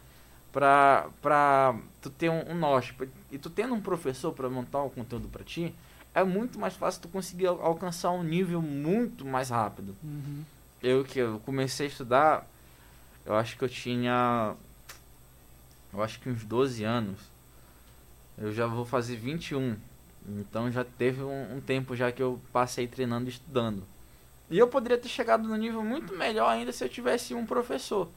[0.53, 2.95] pra, pra tu ter um, um norte.
[3.31, 5.75] E tu tendo um professor pra montar o conteúdo pra ti,
[6.15, 9.95] é muito mais fácil tu conseguir al- alcançar um nível muito mais rápido.
[10.03, 10.45] Uhum.
[10.83, 12.47] Eu que eu comecei a estudar,
[13.25, 14.55] eu acho que eu tinha.
[15.93, 17.19] Eu acho que uns 12 anos.
[18.39, 19.77] Eu já vou fazer 21.
[20.29, 23.83] Então já teve um, um tempo já que eu passei treinando e estudando.
[24.51, 28.09] E eu poderia ter chegado no nível muito melhor ainda se eu tivesse um professor.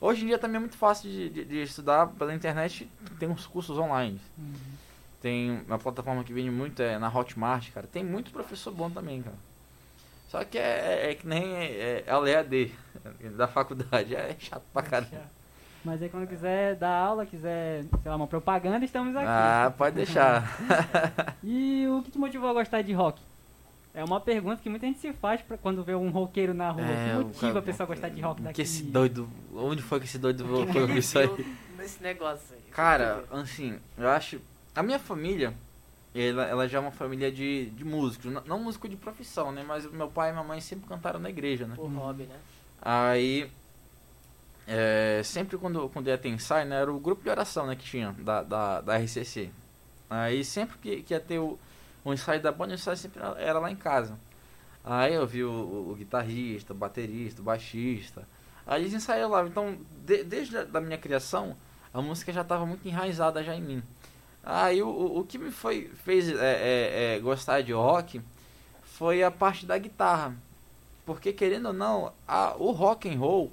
[0.00, 3.46] Hoje em dia também é muito fácil de, de- de estudar pela internet, tem uns
[3.46, 4.20] cursos online.
[4.38, 4.54] Uhum.
[5.22, 7.86] Tem uma plataforma que vende muito é na Hotmart, cara.
[7.86, 9.36] Tem muito professor bom também, cara.
[10.28, 10.62] Só que é,
[11.06, 12.72] é- é que nem é, é a EAD
[13.36, 14.14] da faculdade.
[14.16, 15.22] É chato pra caramba.
[15.84, 19.26] Mas aí quando quiser dar aula, quiser, sei lá, uma propaganda, estamos aqui.
[19.28, 20.44] Ah, pode deixar.
[21.44, 23.20] E o que te motivou a gostar de rock?
[23.92, 26.84] É uma pergunta que muita gente se faz pra quando vê um roqueiro na rua.
[26.84, 28.62] É, que motiva a pessoa a gostar de rock Que daqui?
[28.62, 29.28] esse doido.
[29.52, 31.56] Onde foi que esse doido foi ouvir isso aí?
[31.76, 32.62] Nesse negócio aí.
[32.70, 34.40] Cara, assim, eu acho.
[34.76, 35.52] A minha família,
[36.14, 38.32] ela, ela já é uma família de, de músicos.
[38.32, 39.64] Não, não músico de profissão, né?
[39.66, 41.74] Mas meu pai e minha mãe sempre cantaram na igreja, né?
[41.74, 42.36] por hobby, né?
[42.80, 43.50] Aí.
[44.68, 46.80] é, sempre quando, quando ia ter ensaio, né?
[46.80, 47.74] Era o grupo de oração, né?
[47.74, 49.50] Que tinha, da, da, da RCC.
[50.08, 51.58] Aí sempre que, que ia ter o,
[52.04, 54.18] o ensaio da banda, o ensaio sempre era, lá em casa.
[54.84, 58.26] Aí eu vi o, o, o guitarrista, o baterista, o baixista.
[58.66, 59.46] Aí eles ensaiam lá.
[59.46, 61.56] Então, de- desde a da minha criação,
[61.92, 63.82] a música já estava muito enraizada já em mim.
[64.42, 64.88] Aí o,
[65.18, 68.22] o, que me foi, fez é, é, é, gostar de rock
[68.82, 70.34] foi a parte da guitarra.
[71.04, 73.52] Porque querendo ou não, a, o rock and roll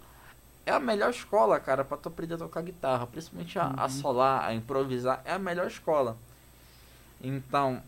[0.65, 4.45] é a melhor escola, cara, para tu aprender a tocar guitarra, principalmente a, a solar,
[4.45, 6.17] a improvisar, é a melhor escola.
[7.21, 7.81] Então,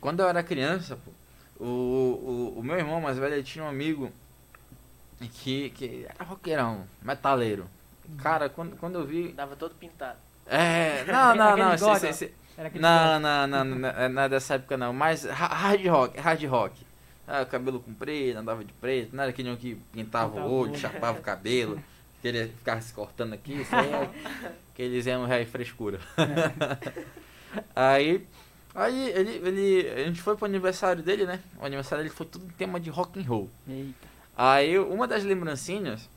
[0.00, 1.10] quando eu era criança, pô,
[1.64, 4.10] o, o, o meu irmão mais velho tinha um amigo
[5.42, 7.66] que, que era roqueirão, metaleiro.
[8.18, 9.32] Cara, quando, quando eu vi.
[9.32, 10.18] Dava todo pintado.
[10.46, 11.74] É, não, não, não.
[11.74, 12.34] Esse- esse- esse-
[12.78, 14.92] não, não, não, não, não, não é dessa época não.
[14.92, 16.86] Mas ha- hard rock, hard rock.
[17.28, 20.76] Ah, cabelo comprido, andava de preto, não era aquele um que pintava Pintava o olho.
[20.78, 21.82] chapava o cabelo,
[22.22, 24.10] que ele ficava se cortando aqui, isso aí é,
[24.76, 25.98] que eles eram ré frescura.
[27.74, 28.24] aí,
[28.76, 31.40] aí ele, ele, a gente foi pro aniversário dele, né?
[31.60, 33.50] O aniversário dele foi tudo em tema de rock and roll.
[33.68, 34.06] Eita.
[34.36, 36.08] Aí uma das lembrancinhas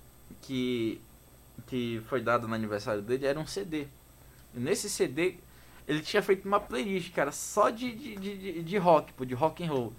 [0.41, 1.01] que,
[1.67, 3.87] que foi dada no aniversário dele era um CD.
[4.55, 5.35] E nesse CD
[5.87, 9.63] ele tinha feito uma playlist, cara, só de, de, de, de- rock, pô, de rock
[9.63, 9.93] and roll.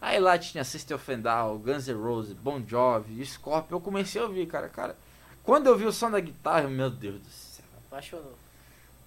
[0.00, 3.76] Aí lá tinha System of Down, Guns N' Roses, Bon Jovi, Scorpio.
[3.76, 4.96] Eu comecei a ouvir, cara, cara.
[5.42, 7.64] Quando eu vi o som da guitarra, meu Deus do céu.
[7.86, 8.36] Apaixonou.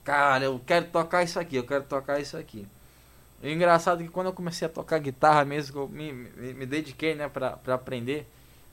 [0.03, 2.65] Cara, eu quero tocar isso aqui, eu quero tocar isso aqui.
[3.41, 6.11] E o engraçado é que quando eu comecei a tocar guitarra mesmo, que eu me,
[6.11, 8.27] me, me dediquei, né, pra, pra aprender,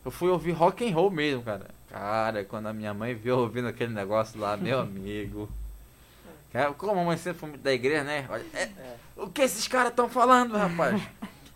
[0.05, 1.67] eu fui ouvir rock and roll mesmo, cara.
[1.89, 5.49] Cara, quando a minha mãe viu ouvindo aquele negócio lá, meu amigo.
[6.53, 8.27] É- Como a mamãe sempre foi da igreja, né?
[8.29, 8.69] Olha, é-
[9.17, 11.01] O que esses caras estão falando, rapaz?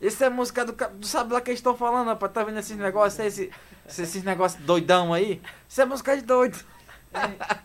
[0.01, 0.75] Isso é música do,
[1.07, 2.33] sabe lá que eles estão falando, rapaz.
[2.33, 3.51] Tá vendo esses negócios aí, esse-
[3.87, 5.41] esses, esses negócios doidão aí?
[5.69, 6.59] Isso é música de doido.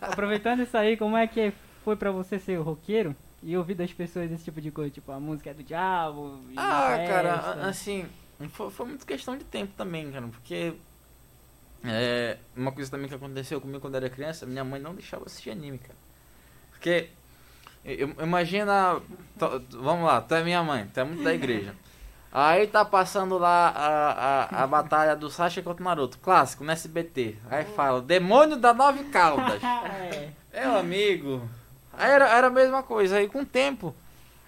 [0.01, 3.15] Aproveitando isso aí, como é que foi pra você ser roqueiro
[3.45, 4.89] e ouvir das pessoas esse tipo de coisa?
[4.91, 6.39] Tipo, a música é do diabo.
[6.57, 7.35] Ah, cara,
[7.67, 8.05] assim,
[8.49, 10.73] foi, foi muito questão de tempo também, cara, porque
[11.83, 15.25] é, uma coisa também que aconteceu comigo quando eu era criança, minha mãe não deixava
[15.25, 15.95] assistir anime, cara.
[16.71, 17.09] Porque,
[17.83, 18.99] eu- imagina,
[19.37, 21.75] to- vamos lá, tu é minha mãe, tu é muito da igreja.
[22.37, 26.71] Aí tá passando lá a, a, a batalha do Sasha contra o Naruto, clássico, no
[26.71, 27.37] SBT.
[27.49, 29.61] Aí fala, demônio da nove caudas.
[30.51, 30.65] É.
[30.67, 31.49] Meu amigo.
[31.97, 33.17] Era, era a mesma coisa.
[33.17, 33.95] Aí com o tempo,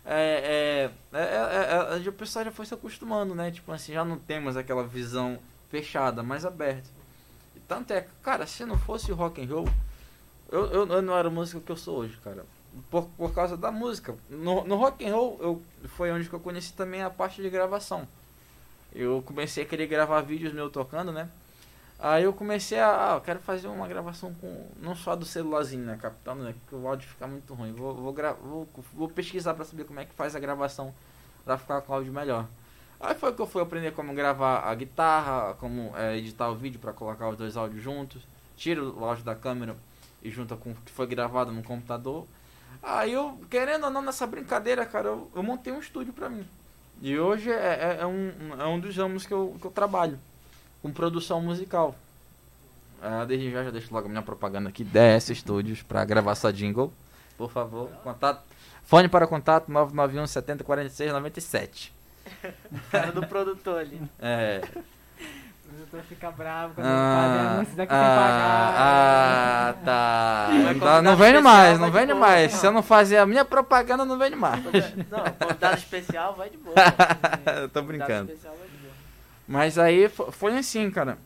[0.05, 3.51] é, é, é, é, é, o pessoal já foi se acostumando, né?
[3.51, 5.37] Tipo assim, já não temos aquela visão
[5.69, 6.89] fechada, mais aberta.
[7.55, 9.67] E tanto é, cara, se não fosse o rock and roll,
[10.49, 12.45] eu, eu, eu não era o músico que eu sou hoje, cara.
[12.89, 14.15] Por, por causa da música.
[14.29, 18.07] No, no rock and roll, eu, foi onde eu conheci também a parte de gravação.
[18.93, 21.29] Eu comecei a querer gravar vídeos meu tocando, né?
[21.99, 25.83] Aí eu comecei a, ah, eu quero fazer uma gravação com, não só do celularzinho,
[25.83, 27.73] né, captando, né, porque o áudio fica muito ruim.
[27.73, 30.93] Vou, vou, gra vou, vou pesquisar pra saber como é que faz a gravação
[31.43, 32.45] pra ficar com o áudio melhor.
[32.99, 36.79] Aí foi que eu fui aprender como gravar a guitarra, como é, editar o vídeo
[36.79, 38.21] pra colocar os dois áudios juntos.
[38.55, 39.75] Tira o áudio da câmera
[40.21, 42.27] e junta com o que foi gravado no computador.
[42.81, 46.47] Aí eu, querendo ou não, nessa brincadeira, cara, eu, eu montei um estúdio pra mim.
[47.01, 50.19] E hoje é, é, é um, é um dos ramos que eu, que eu trabalho
[50.87, 51.93] com produção musical.
[53.01, 56.51] Ah, desde já já deixo logo a minha propaganda aqui, DS Studios, para gravar sua
[56.51, 56.91] jingle.
[57.37, 58.41] Por favor, contato.
[58.83, 61.93] Fone para contato 991 70 46 97.
[62.91, 64.01] Cara do produtor ali.
[64.19, 64.61] É.
[64.65, 68.73] O produtor fica bravo quando ele faz Ah, anúncios aqui sem pagar.
[68.77, 70.49] ah, ah, tá.
[70.73, 72.19] Então, não vende especial, mais, não vende boa.
[72.27, 72.53] mais.
[72.53, 74.63] Se eu não fazer a minha propaganda, não vende mais.
[74.63, 76.75] Não, convidado especial vai de boa.
[77.61, 78.31] Eu Tô brincando.
[78.31, 78.76] especial vai de boa.
[79.47, 81.17] Mas aí fo- foi assim, cara.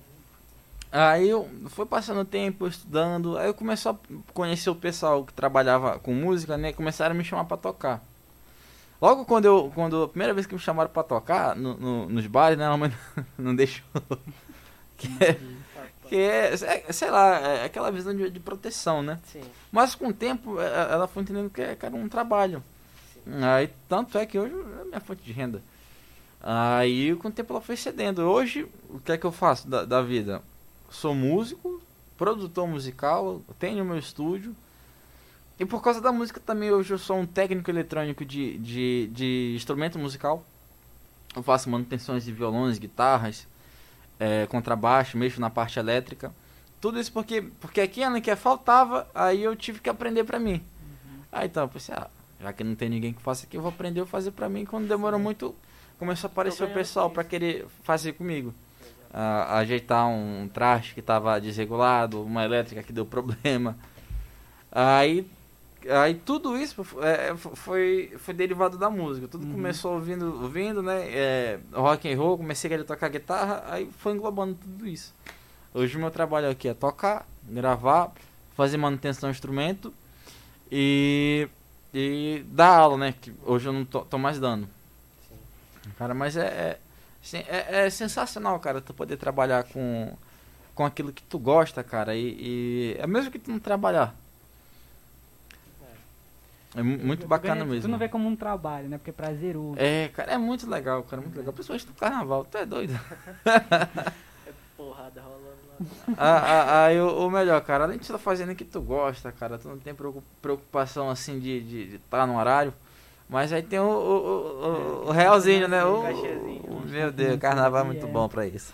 [0.92, 3.96] Aí eu fui passando o tempo estudando, aí eu comecei a
[4.34, 6.74] conhecer o pessoal que trabalhava com música, né?
[6.74, 8.04] Começaram a me chamar pra tocar.
[9.02, 12.28] Logo quando eu, quando a primeira vez que me chamaram pra tocar no, no- nos
[12.28, 12.92] bares, né, a mãe
[13.38, 13.86] não deixou.
[14.98, 15.40] que é,
[16.08, 16.54] que é,
[16.88, 19.18] é, sei lá, é aquela visão de, de proteção, né?
[19.26, 19.42] Sim.
[19.72, 22.62] Mas com o tempo é, ela foi entendendo que é- que era um trabalho.
[23.56, 25.62] Aí tanto é que hoje é minha fonte de renda.
[26.44, 28.24] Aí com o tempo ela foi cedendo.
[28.24, 30.42] Hoje, o que é que eu faço da, da vida?
[30.90, 31.82] Sou músico,
[32.18, 34.56] produtor musical, tenho meu estúdio.
[35.60, 39.54] E por causa da música também hoje eu sou um técnico eletrônico de, de, de
[39.56, 40.44] instrumento musical.
[41.36, 43.48] Eu faço manutenções de violões, guitarras,
[44.20, 46.34] é, contrabaixo, mexo na parte elétrica.
[46.82, 50.64] Tudo isso porque, porque aqui ano que faltava, aí eu tive que aprender pra mim.
[51.32, 52.10] Aí então eu pensei, ah,
[52.42, 54.66] já que não tem ninguém que faça aqui, eu vou aprender a fazer pra mim.
[54.66, 55.56] Quando demorou muito,
[56.02, 57.24] começou a aparecer o pessoal isso.
[57.26, 58.52] querer fazer comigo.
[59.14, 63.78] Ajeitar um traste que tava desregulado, uma elétrica que deu problema.
[64.72, 65.28] Aí,
[65.88, 69.28] aí tudo isso é, foi, foi derivado da música.
[69.28, 69.52] Tudo Uhum.
[69.52, 71.04] começou ouvindo, ouvindo, né?
[71.10, 75.14] É, rock and roll, comecei a querer tocar guitarra, aí foi englobando tudo isso.
[75.72, 78.12] Hoje o meu trabalho aqui é tocar, gravar,
[78.56, 79.94] fazer manutenção do instrumento
[80.72, 81.48] e,
[81.94, 83.14] e dar aula, né?
[83.22, 84.68] Que hoje eu não tô, tô mais dando.
[85.98, 86.80] Cara, mas é, é,
[87.22, 90.14] sim, é, é sensacional, cara, tu poder trabalhar com,
[90.76, 92.16] com aquilo que tu gosta, cara.
[92.16, 94.16] E, e é mesmo que tu não trabalhar.
[96.76, 97.82] É mu- muito bacana mesmo.
[97.82, 98.98] Tu não vê como um trabalho, né?
[98.98, 99.76] Porque é prazeroso.
[99.78, 101.54] É, cara, é muito legal, cara, muito legal.
[101.54, 102.98] Principalmente no carnaval, tu é doido.
[104.48, 106.16] É porrada rolando lá.
[106.18, 109.32] ah, ah, ah, o, melhor, cara, além de tu tá fazendo o que tu gosta,
[109.32, 112.74] cara, tu não tem preocu- preocupação assim de estar tá no horário.
[113.32, 115.84] Mas aí tem o, o, o, o- realzinho, né?
[115.86, 116.64] O, Cachezinho.
[116.68, 118.74] o- meu Deus, carnaval é muito bom pra isso.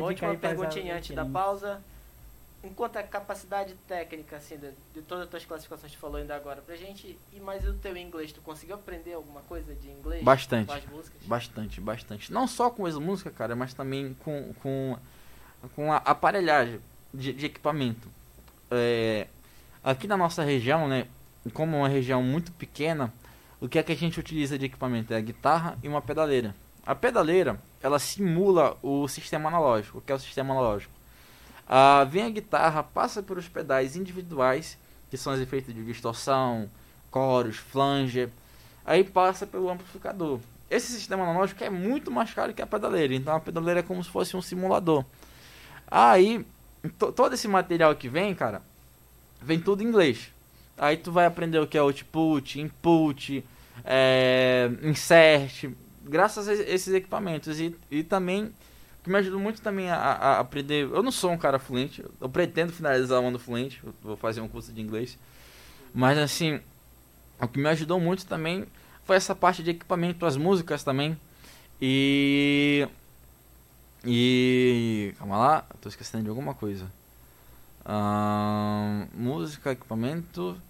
[0.00, 1.82] Última perguntinha antes da pausa.
[2.62, 6.34] Enquanto a capacidade técnica, assim, de, de todas as tuas classificações que tu falou ainda
[6.34, 10.22] agora pra gente, e mais o teu inglês, tu conseguiu aprender alguma coisa de inglês?
[10.24, 10.66] Bastante.
[10.66, 11.22] Com as músicas?
[11.24, 12.32] Bastante, bastante.
[12.32, 14.96] Não só com as músicas, cara, mas também com, com,
[15.74, 16.80] com a aparelhagem
[17.14, 18.08] de, de equipamento.
[18.72, 19.28] É,
[19.82, 21.06] aqui na nossa região, né,
[21.54, 23.12] como é uma região muito pequena,
[23.60, 25.12] o que é que a gente utiliza de equipamento?
[25.12, 26.54] É a guitarra e uma pedaleira.
[26.86, 29.98] A pedaleira, ela simula o sistema analógico.
[29.98, 30.92] O que é o sistema analógico?
[31.66, 34.78] Ah, vem a guitarra, passa pelos pedais individuais,
[35.10, 36.70] que são os efeitos de distorção,
[37.10, 38.30] coros, flanger,
[38.86, 40.40] aí passa pelo amplificador.
[40.70, 44.02] Esse sistema analógico é muito mais caro que a pedaleira, então a pedaleira é como
[44.02, 45.04] se fosse um simulador.
[45.90, 46.44] Aí,
[46.98, 48.62] to- todo esse material que vem, cara,
[49.40, 50.32] vem tudo em inglês.
[50.78, 53.44] Aí tu vai aprender o que é output, input,
[53.84, 55.70] é, insert,
[56.04, 57.58] graças a esses equipamentos.
[57.60, 60.84] E, e também, o que me ajudou muito também a, a aprender.
[60.84, 64.48] Eu não sou um cara fluente, eu pretendo finalizar o ano fluente, vou fazer um
[64.48, 65.18] curso de inglês.
[65.92, 66.60] Mas assim,
[67.40, 68.66] o que me ajudou muito também
[69.04, 71.18] foi essa parte de equipamento, as músicas também.
[71.80, 72.86] E.
[74.04, 75.14] E.
[75.18, 76.90] Calma lá, tô esquecendo de alguma coisa.
[77.84, 80.60] Ahn, música, equipamento.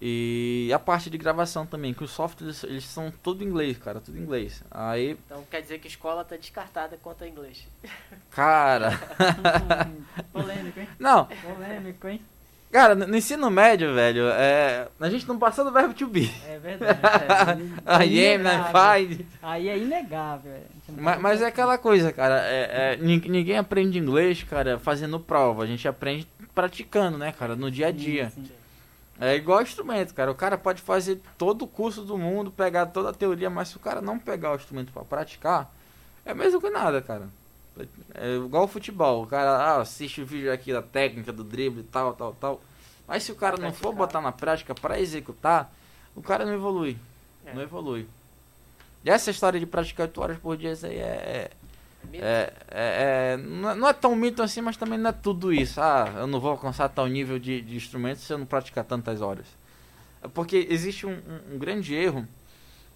[0.00, 3.98] E a parte de gravação também, que os softwares eles são tudo em inglês, cara,
[4.00, 4.62] tudo em inglês.
[4.70, 7.66] Aí, Então quer dizer que a escola tá descartada quanto a inglês.
[8.30, 8.90] cara.
[10.32, 10.88] Polêmico, hein?
[10.98, 12.20] não, Polêmico, hein?
[12.70, 16.30] cara, no no ensino médio, velho, é, a gente não passou do verbo to be.
[16.46, 17.00] É verdade.
[18.04, 19.02] I é am, inegável.
[19.02, 19.26] I find.
[19.40, 20.52] Aí é inegável.
[20.52, 20.56] é.
[20.56, 22.42] A gente não Mas, mas é aquela coisa, cara.
[22.46, 25.62] É, é, nin- ninguém aprende inglês, cara, fazendo prova.
[25.62, 28.28] A gente aprende praticando, né, cara, no dia a dia.
[28.30, 28.52] Sim, sim.
[29.18, 30.30] É igual instrumento, cara.
[30.30, 33.76] O cara pode fazer todo o curso do mundo, pegar toda a teoria, mas se
[33.76, 35.74] o cara não pegar o instrumento pra praticar,
[36.24, 37.28] é mesmo que nada, cara.
[38.14, 39.22] É igual o futebol.
[39.22, 42.60] O cara ah, assiste o vídeo aqui da técnica, do drible e tal, tal, tal.
[43.06, 45.72] Mas se o cara não for botar na prática pra executar,
[46.14, 46.98] o cara não evolui.
[47.44, 47.54] É.
[47.54, 48.06] Não evolui.
[49.04, 51.65] E essa história de praticar 8 horas por dia, isso aí é, Mito.
[52.14, 55.52] É, é, é- não, é, não é tão mito assim, mas também não é tudo
[55.52, 55.80] isso.
[55.80, 59.20] Ah, eu não vou alcançar tal nível de, de instrumento se eu não praticar tantas
[59.20, 59.46] horas.
[60.22, 62.26] É Porque existe um, um- um grande erro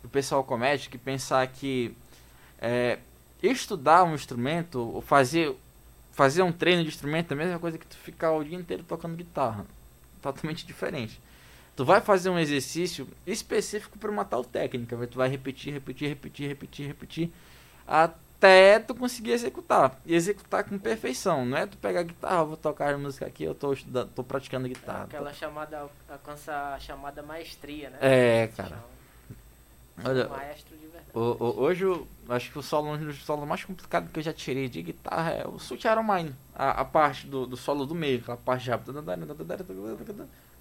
[0.01, 1.95] que o pessoal comete, que pensar que
[2.61, 2.99] é,
[3.43, 5.55] estudar um instrumento, ou fazer,
[6.13, 8.83] fazer um treino de instrumento é a mesma coisa que tu ficar o dia inteiro
[8.85, 9.67] tocando guitarra.
[10.23, 11.21] Totalmente diferente.
[11.77, 14.97] Tu vai fazer um exercício específico para uma tal técnica.
[15.07, 17.31] Tu vai repetir, repetir, repetir, repetir, repetir.
[17.87, 18.15] Até
[18.87, 20.01] tu conseguir executar.
[20.07, 21.45] E executar com perfeição.
[21.45, 24.23] Não é tu pegar a guitarra, vou tocar a música aqui, eu tô, estudando, tô
[24.25, 25.05] praticando guitarra.
[25.05, 27.99] Aquela chamada, alcança a chamada maestria, né?
[28.01, 28.79] É, cara.
[30.03, 31.07] Olha, Maestro de verdade.
[31.13, 34.23] O- o- hoje eu acho que o solo, um dos solos mais complicados que eu
[34.23, 36.35] já tirei de guitarra é o Sweet Iron Mine.
[36.55, 39.05] A, a parte do, do solo do meio, aquela parte rápida.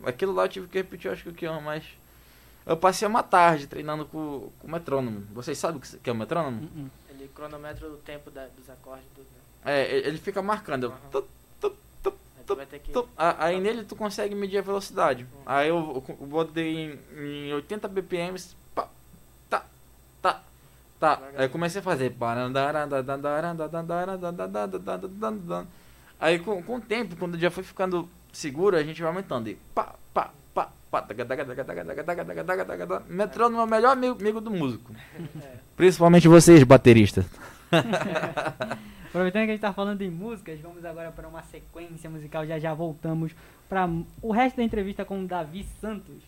[0.06, 1.86] Aquilo lá eu tive que repetir, eu acho que o que é mais.
[2.66, 5.26] Eu passei uma tarde treinando com, com o metrônomo.
[5.34, 6.62] Vocês sabem o que é o metrônomo?
[6.64, 6.90] Hum, hum.
[7.20, 9.74] Ele cronometra o tempo da- dos acordes tudo, né?
[9.74, 10.86] É, ele fica marcando.
[10.86, 11.00] eu Aham.
[11.12, 11.28] tu,
[11.60, 12.92] tu, tu, Aí tu vai ter que.
[13.18, 15.28] Aí nele tu consegue medir a velocidade.
[15.46, 17.00] Aí eu, eu botei em,
[17.50, 18.40] em 80 BPM.
[18.74, 18.88] Pá,
[19.50, 19.66] tá,
[20.22, 20.42] tá,
[21.00, 21.22] tá.
[21.36, 22.16] Aí eu comecei a fazer.
[26.20, 29.50] Aí com, com o tempo, quando já foi ficando seguro, a gente vai aumentando.
[29.50, 30.32] E pá, pá,
[33.08, 34.94] Metrônomo é o melhor amigo, amigo do músico.
[35.78, 37.26] Principalmente vocês, bateristas.
[39.10, 42.46] Aproveitando que a gente tá falando em músicas, vamos agora para uma sequência musical.
[42.46, 43.36] Já já voltamos
[43.68, 43.90] para
[44.22, 46.24] o resto da entrevista com o Davi Santos.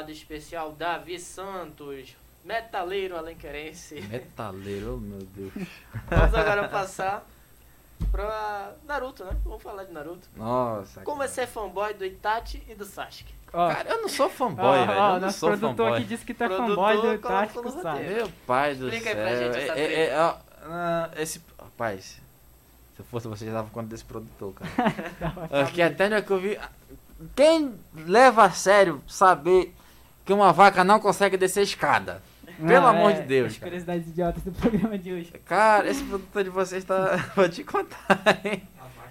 [0.00, 4.00] Convidado especial Davi Santos, metaleiro alenquerense.
[4.02, 5.68] Metaleiro, oh, meu Deus.
[6.08, 7.26] Vamos agora passar
[8.10, 9.36] pra Naruto, né?
[9.44, 10.28] Vamos falar de Naruto.
[10.36, 11.02] Nossa.
[11.02, 13.34] Como é ser fanboy do Itachi e do Sasuke?
[13.52, 14.98] Ó, Cara, eu não sou fanboy, ó, velho.
[14.98, 15.98] Eu não nosso sou produtor fanboy.
[15.98, 17.98] aqui disse que tu é Produtor fanboy do Tático no Sabe.
[17.98, 18.14] roteiro.
[18.14, 19.24] Meu pai do Explica aí céu.
[19.24, 21.42] pra gente essa é, é, é, ó, ah, esse.
[21.58, 22.20] Rapaz, se
[23.00, 24.70] eu fosse você já dava conta desse produtor, cara.
[25.64, 26.58] Porque até no que eu vi.
[27.36, 29.74] Quem leva a sério saber
[30.30, 32.22] que uma vaca não consegue descer escada?
[32.56, 33.70] Pelo Não, amor é, de Deus, As cara.
[33.70, 35.32] curiosidades idiotas do programa de hoje.
[35.44, 37.16] Cara, esse produtor de vocês tá.
[37.34, 38.62] Vou te contar, hein?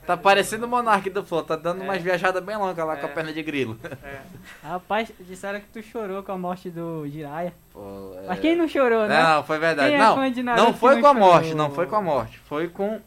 [0.07, 1.83] Tá parecendo o Monark do Flow, tá dando É.
[1.83, 3.11] umas viajadas bem longas lá com a É.
[3.13, 3.77] perna de grilo.
[4.01, 4.21] É.
[4.63, 7.53] Rapaz, disseram que tu chorou com a morte do Jiraiya.
[7.73, 9.21] Pô, é- Mas quem não chorou, né?
[9.21, 9.89] Não, foi verdade.
[9.89, 11.57] Quem é não, fã de Naruto não foi não com a morte, chorou?
[11.67, 12.39] não foi com a morte.
[12.45, 13.01] Foi com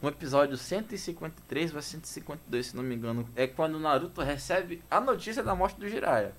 [0.00, 3.28] o episódio 153 ou 152, se não me engano.
[3.36, 6.32] É quando o Naruto recebe a notícia da morte do Jiraiya.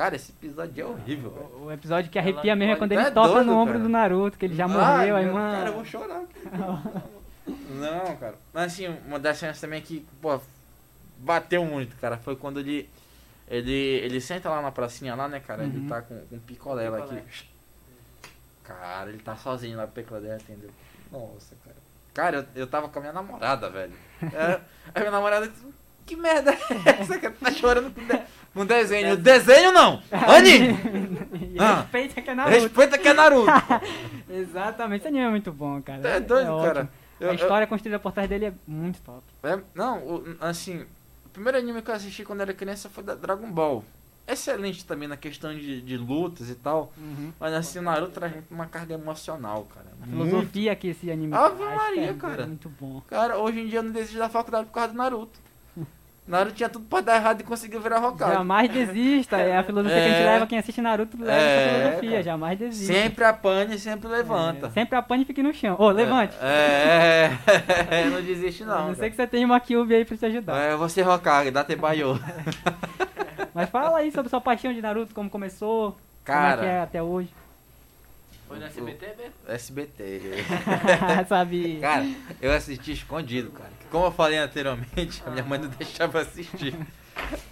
[0.00, 1.46] Cara, esse episódio é horrível, velho.
[1.56, 3.74] O- O episódio que arrepia Ela mesmo é quando ele é toca doido, no ombro
[3.74, 3.84] cara.
[3.84, 5.56] do Naruto, que ele já Ai, morreu, aí meu- mano.
[5.58, 6.22] Cara, eu vou chorar.
[7.46, 8.34] não, cara.
[8.50, 10.40] Mas assim, uma das cenas também que, pô,
[11.18, 12.88] bateu muito, cara, foi quando ele.
[13.46, 15.64] Ele, ele senta lá na pracinha lá, né, cara?
[15.64, 15.88] Ele Uhum.
[15.88, 17.20] tá com, com um picolé lá Picolé.
[17.20, 17.44] aqui.
[18.64, 20.70] Cara, ele tá sozinho lá pro picolé, entendeu?
[21.12, 21.76] Nossa, cara.
[22.14, 23.92] Cara, eu, eu tava com a minha namorada, velho.
[24.32, 24.60] É,
[24.94, 25.66] a minha namorada disse,
[26.10, 28.20] que merda é essa que tá chorando com, de,
[28.52, 29.14] com desenho?
[29.18, 30.02] Desenho não!
[30.10, 30.76] Anime!
[31.62, 31.82] Ah.
[31.82, 32.58] Respeita que é Naruto.
[32.58, 33.50] Respeita que é Naruto!
[34.30, 36.08] Exatamente, esse anime é muito bom, cara.
[36.08, 36.66] É doido, ótimo.
[36.74, 36.90] cara.
[37.20, 39.22] Eu- a eu- história construída por trás dele é muito top.
[39.42, 40.86] É, não, o- assim,
[41.26, 43.84] o primeiro anime que eu assisti quando era criança foi da Dragon Ball.
[44.26, 46.92] Excelente também na questão de, de lutas e tal.
[47.38, 49.86] Mas assim, o Naruto traz uma carga emocional, cara.
[50.02, 50.30] A Muito.
[50.30, 52.46] filosofia que esse anime Ave traz, Maria, é cara.
[52.46, 53.02] muito bom.
[53.08, 55.38] Cara, hoje em dia eu não desisto da faculdade por causa do Naruto.
[56.30, 58.32] Naruto tinha tudo pra dar errado e conseguiu virar Hokage.
[58.32, 60.32] Jamais desista, é a filosofia que a gente É.
[60.32, 62.22] leva, quem assiste Naruto leva É, essa filosofia, cara.
[62.22, 62.92] jamais desista.
[62.92, 64.66] Sempre apanha e sempre levanta.
[64.68, 65.76] É, sempre apanhe e fique no chão.
[65.78, 66.34] Ô, levante.
[66.40, 67.30] É,
[67.90, 68.86] é, não desiste A não.
[68.88, 69.10] não ser cara.
[69.10, 70.56] que você tenha uma Kyuubi aí pra te ajudar.
[70.56, 72.18] É, você Hokage, dá Tebayo.
[73.54, 76.56] Mas fala aí sobre sua paixão de Naruto, como começou, Cara.
[76.58, 77.28] como é que é até hoje.
[78.50, 79.32] Foi no SBT mesmo?
[79.46, 80.20] SBT.
[81.28, 81.78] Sabe?
[81.80, 82.04] Cara,
[82.42, 83.70] eu assisti escondido, cara.
[83.92, 86.74] Como eu falei anteriormente, a minha mãe não deixava assistir.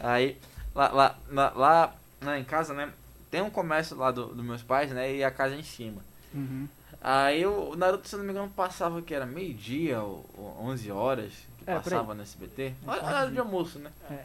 [0.01, 0.37] Aí,
[0.75, 2.91] lá, lá, lá, lá, lá em casa, né?
[3.31, 5.15] Tem um comércio lá do- dos meus pais, né?
[5.15, 6.03] E a casa em cima.
[6.35, 6.67] Uhum.
[7.01, 10.91] Aí o Naruto, se eu não me engano, passava que era meio-dia ou, ou 11
[10.91, 12.75] horas que É, passava no SBT.
[12.85, 13.93] Hora de almoço, né?
[14.11, 14.25] É.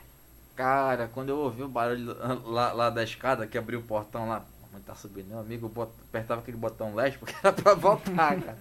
[0.55, 2.15] Cara, quando eu ouvi o barulho
[2.45, 4.43] lá, lá da escada, que abriu o portão lá,
[4.74, 8.39] a mãe tá subindo, meu amigo, bot- apertava aquele botão LED porque era pra voltar,
[8.41, 8.57] cara.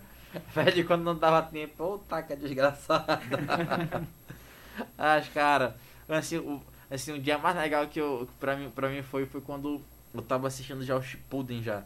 [0.55, 3.21] Velho, quando não dava tempo, ô taca desgraçada.
[4.97, 5.77] As cara,
[6.09, 9.41] assim, o, assim, o dia mais legal que eu, pra mim, pra mim foi, foi
[9.41, 9.81] quando
[10.15, 11.83] eu tava assistindo já o Shippuden já.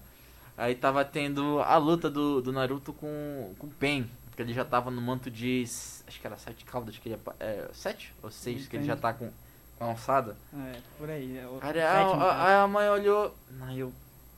[0.57, 4.65] Aí tava tendo a luta do, do Naruto com, com o Pen, que ele já
[4.65, 5.65] tava no manto de,
[6.07, 8.97] acho que era sete caudas, que ele é, é sete ou seis, que ele já
[8.97, 9.31] tá com,
[9.79, 10.37] com a alçada.
[10.55, 11.37] É, por aí.
[11.37, 12.63] É, o Cara, a, sétimo, a, cara.
[12.63, 13.35] a mãe olhou.
[13.63, 13.93] Aí eu.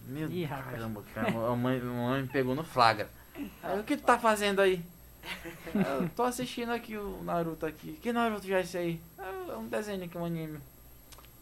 [0.08, 1.28] Meu Ih, caramba, cara.
[1.28, 3.08] A mãe, a mãe me pegou no flagra.
[3.62, 4.82] Aí, o que tu tá fazendo aí?
[5.74, 7.92] Eu tô assistindo aqui o Naruto aqui.
[8.02, 9.00] Que Naruto já é esse aí?
[9.18, 10.58] "Ah, É um desenho aqui, um anime.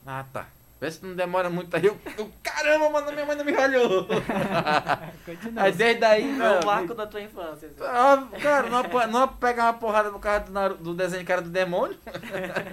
[0.04, 0.46] Ah, tá.
[0.78, 1.86] Vê se não demora muito aí.
[1.86, 4.06] Eu, eu, caramba, mano, minha mãe não me ralhou.
[5.24, 5.62] Continua.
[5.62, 7.68] Aí desde aí, É meu o marco da tua infância.
[7.68, 7.76] assim.
[7.82, 11.48] Ah, cara, não, não pegar uma porrada por causa do, do desenho que era do
[11.48, 11.96] demônio.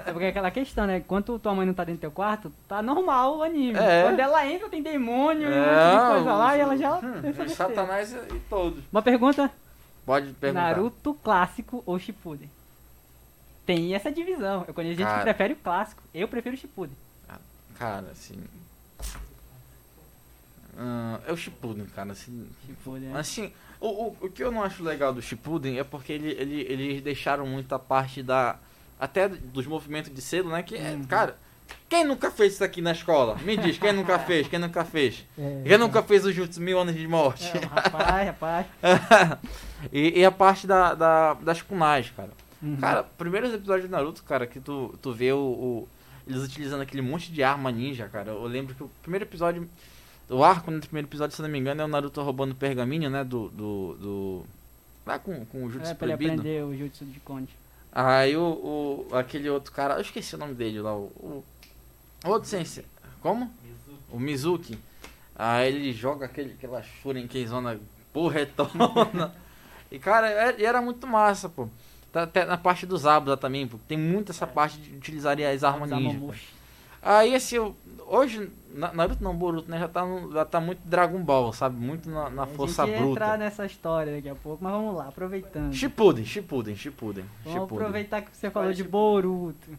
[0.06, 0.98] É porque é aquela questão, né?
[0.98, 3.80] Enquanto tua mãe não tá dentro do teu quarto, tá normal o anime.
[3.80, 4.04] É.
[4.04, 7.22] Quando ela entra, tem demônio e um monte de coisa lá e ela já Hum,
[7.22, 7.50] besteira.
[7.52, 8.84] Satanás e todos.
[8.92, 9.50] Uma pergunta:
[10.06, 10.62] Pode perguntar.
[10.62, 12.50] Naruto clássico ou Shippuden?
[13.66, 14.66] Tem essa divisão.
[14.68, 15.20] Eu conheço gente Cara.
[15.20, 16.04] que prefere o clássico.
[16.14, 16.96] Eu prefiro o Shippuden.
[17.78, 18.36] Cara, assim.
[20.78, 22.12] ah, é o Shippuden, cara.
[22.12, 23.18] Assim, Shippuden, é.
[23.18, 26.62] assim o, o, o que eu não acho legal do Shippuden é porque ele, ele,
[26.62, 28.58] eles deixaram muita parte da.
[29.00, 30.64] Até dos movimentos de selo, né?
[30.64, 31.04] Que, é, Uhum.
[31.04, 31.36] cara,
[31.90, 33.36] quem nunca fez isso aqui na escola?
[33.40, 34.48] Me diz, quem nunca fez?
[34.48, 35.26] Quem nunca fez?
[35.38, 37.46] É, Quem nunca fez o Jutsu Mil Anos de Morte?
[37.58, 38.66] é, rapaz, rapaz.
[39.92, 42.30] e, e a parte da, da- das kunais, cara.
[42.62, 42.78] Uhum.
[42.78, 45.90] Cara, primeiros episódios de Naruto, cara, que tu, tu vê o, o-
[46.28, 48.32] eles utilizando aquele monte de arma ninja, cara.
[48.32, 49.68] Eu lembro que o primeiro episódio,
[50.30, 53.10] o arco no primeiro episódio, se não me engano, é o Naruto roubando o pergaminho,
[53.10, 53.24] né?
[53.24, 53.50] Do.
[53.50, 54.46] do, do
[55.06, 56.42] lá com, com o Jutsu É pra ele proibido.
[56.42, 57.50] aprender o Jutsu de Conde.
[57.92, 58.42] Aí o,
[59.12, 59.16] o.
[59.16, 59.96] aquele outro cara.
[59.96, 60.96] Eu esqueci o nome dele lá.
[60.96, 61.44] O, o,
[62.26, 62.86] o outro sensei.
[63.22, 63.52] Como?
[64.10, 64.78] O Mizuki.
[65.36, 67.80] Aí ele joga aquele, aquela Shurinkenzona
[68.14, 69.34] porretona.
[69.92, 71.68] e cara, é- e era muito massa, pô.
[72.14, 73.78] Tá Até na parte dos Abusa também, pô.
[73.88, 76.10] Tem muito essa parte de utilizar as armas ninja.
[76.14, 76.48] Zamomushi.
[77.02, 77.76] Aí assim, eu-
[78.08, 79.78] hoje, Na- Naruto não, Boruto, né?
[79.78, 81.76] Já tá, no- já tá muito Dragon Ball, sabe?
[81.76, 83.38] Muito na, na força a gente ia entrar bruta.
[83.38, 85.74] nessa história daqui a pouco, mas vamos lá, aproveitando.
[85.74, 87.26] Shippuden, Shippuden, Shippuden.
[87.44, 87.78] Vamos Shippuden.
[87.86, 89.70] aproveitar que você falou de Boruto.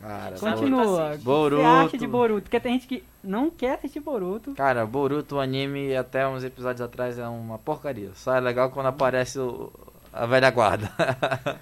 [0.00, 1.14] Cara, Continua.
[1.14, 1.62] O que Boruto.
[1.62, 2.42] você acha de Boruto?
[2.42, 4.52] Porque tem gente que não quer assistir Boruto.
[4.54, 8.10] Cara, Boruto, o anime, até uns episódios atrás, é uma porcaria.
[8.14, 9.72] Só é legal quando aparece o-
[10.14, 10.90] a velha guarda.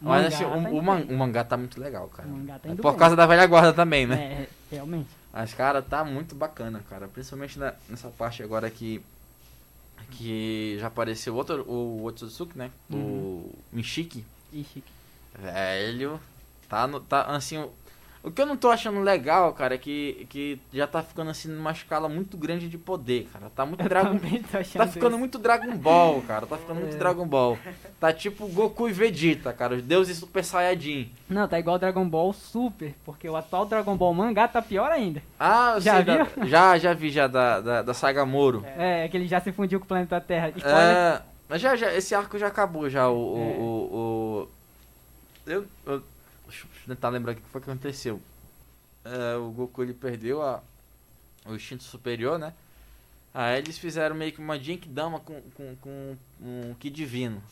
[0.00, 2.28] Mas Mangá assim, o, tá o indo man- o mangá tá muito legal, cara.
[2.28, 2.98] O tá É Por bem.
[2.98, 4.46] causa da velha guarda também, né?
[4.70, 5.08] É, realmente.
[5.32, 7.08] Mas, cara, tá muito bacana, cara.
[7.08, 9.02] Principalmente na- nessa parte agora que.
[10.10, 12.70] Que já apareceu outro, o Otsutsuki, né?
[12.90, 12.98] Uhum.
[13.00, 14.24] O Mishiki.
[14.52, 14.84] Ixi,
[15.38, 16.20] Velho.
[16.68, 17.00] Tá no.
[17.00, 17.66] Tá, assim,
[18.24, 21.30] o, o que eu não tô achando legal, cara, é que, que já tá ficando
[21.30, 23.50] assim numa escala muito grande de poder, cara.
[23.54, 24.18] Tá muito eu Dragon
[24.52, 25.18] Tá ficando isso.
[25.18, 26.46] muito Dragon Ball, cara.
[26.46, 26.98] Tá ficando muito É.
[26.98, 27.58] Dragon Ball.
[28.00, 29.74] Tá tipo Goku e Vegeta, cara.
[29.74, 31.10] Os deuses Super Saiyajin.
[31.28, 35.22] Não, tá igual Dragon Ball Super, porque o atual Dragon Ball mangá tá pior ainda.
[35.38, 36.48] Ah, Já sei, viu?
[36.48, 38.64] já, já vi já da, da, da saga Moro.
[38.76, 40.48] É, que ele já se fundiu com o planeta Terra.
[40.50, 40.80] Spoiler.
[40.96, 43.08] É, mas já, já, esse arco já acabou já.
[43.08, 43.14] O.
[43.14, 43.56] o, É.
[43.58, 44.48] o, o-
[45.46, 46.02] eu, eu.
[46.48, 48.20] Deixa eu tentar lembrar o que foi que aconteceu.
[49.04, 50.62] É, o Goku ele perdeu a,
[51.46, 52.52] o instinto superior, né?
[53.32, 57.42] Aí eles fizeram meio que uma Genkidama com, com, com um Ki divino.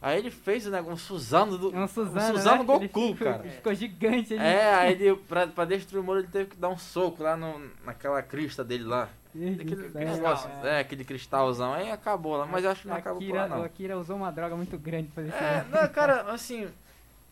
[0.00, 1.74] Aí ele fez o negócio usando do.
[1.74, 2.74] É um Suzano, Suzano né?
[2.76, 3.42] Ele Goku, ficou, cara.
[3.42, 4.34] Ficou gigante.
[4.34, 4.42] Ele...
[4.42, 7.36] É, aí ele, pra, pra destruir o Moro ele teve que dar um soco lá
[7.36, 9.08] no, naquela crista dele lá.
[9.34, 11.72] Aquele, aquele é- é, aquele cristalzão.
[11.72, 13.64] Aí acabou lá, mas eu acho que não acabou por lá, Akira, o não.
[13.64, 15.44] Akira usou uma droga muito grande pra fazer isso.
[15.44, 16.68] É, não, cara, assim,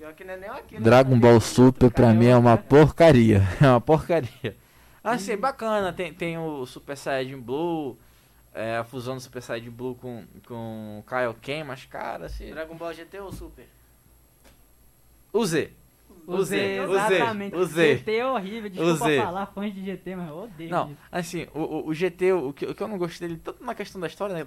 [0.02, 0.74] Pior que não é nem aqui.
[0.74, 0.80] né?
[0.80, 3.40] Dragon Ball Super pra mim é uma porcaria.
[3.62, 4.56] É uma porcaria.
[5.04, 7.96] Assim, bacana, tem, tem o Super Saiyajin Blue,
[8.52, 12.50] é, a fusão do Super Saiyajin Blue com, com o Kaioken, mas cara, assim.
[12.50, 13.64] Dragon Ball GT ou Super?
[15.32, 15.70] O Z.
[16.26, 17.54] O Z, o Z, exatamente.
[17.54, 17.96] o Z.
[17.98, 19.22] GT é horrível, desculpa Z.
[19.22, 20.70] falar fãs de GT, mas eu odeio.
[20.70, 20.98] Não, GT.
[21.12, 23.74] assim, o, o, o GT, o que, o que eu não gostei dele, tanto na
[23.74, 24.46] questão da história, né?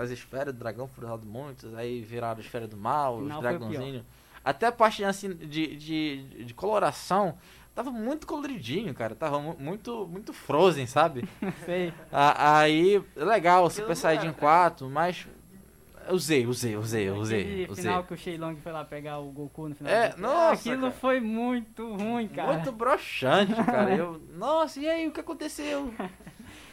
[0.00, 3.38] As esferas do dragão foram usadas muitos, aí viraram a esfera do mal, os Final
[3.38, 3.58] o pior.
[3.58, 4.04] dragãozinhos.
[4.44, 7.36] Até a parte assim, de, de, de coloração,
[7.74, 9.14] tava muito coloridinho, cara.
[9.14, 11.28] Tava mu- muito, muito frozen, sabe?
[11.66, 11.92] Sei.
[12.10, 15.26] A- aí, legal, Super não Saiyajin era, 4, mas.
[16.10, 17.84] Usei, usei, usei, usei, Aquele usei.
[17.84, 19.92] final que o Shenlong foi lá pegar o Goku no final.
[19.92, 20.92] É, nossa, Aquilo cara.
[20.94, 22.54] foi muito ruim, cara.
[22.54, 23.94] Muito broxante, cara.
[23.94, 25.92] Eu, nossa, e aí, o que aconteceu?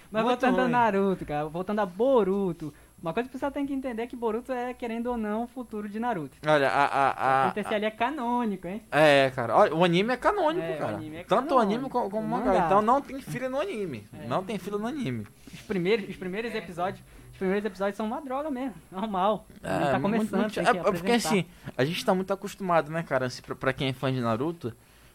[0.09, 0.71] Mas muito voltando a ruim.
[0.71, 2.73] Naruto, cara, voltando a Boruto.
[3.01, 5.43] Uma coisa que o pessoal tem que entender é que Boruto é, querendo ou não,
[5.43, 6.35] o futuro de Naruto.
[6.47, 6.85] Olha, a.
[6.85, 8.81] a, a, Acontecer ali é canônico, hein?
[8.91, 9.55] É, cara.
[9.55, 10.95] Olha, o anime é canônico, É, o cara.
[10.95, 11.73] anime é Tanto o canônico.
[11.75, 12.45] anime como, como o O mangá.
[12.53, 12.65] mangá.
[12.65, 14.07] Então não tem fila no anime.
[14.19, 14.27] É.
[14.27, 15.27] Não tem fila no anime.
[15.53, 19.45] Os primeiros, os primeiros episódios, os primeiros episódios são uma droga mesmo, normal.
[19.61, 21.45] Não tá muito- começando, muito- tem é, é porque assim,
[21.77, 23.27] a gente tá muito acostumado, né, cara?
[23.27, 24.73] Assim, pra, pra quem é fã de Naruto,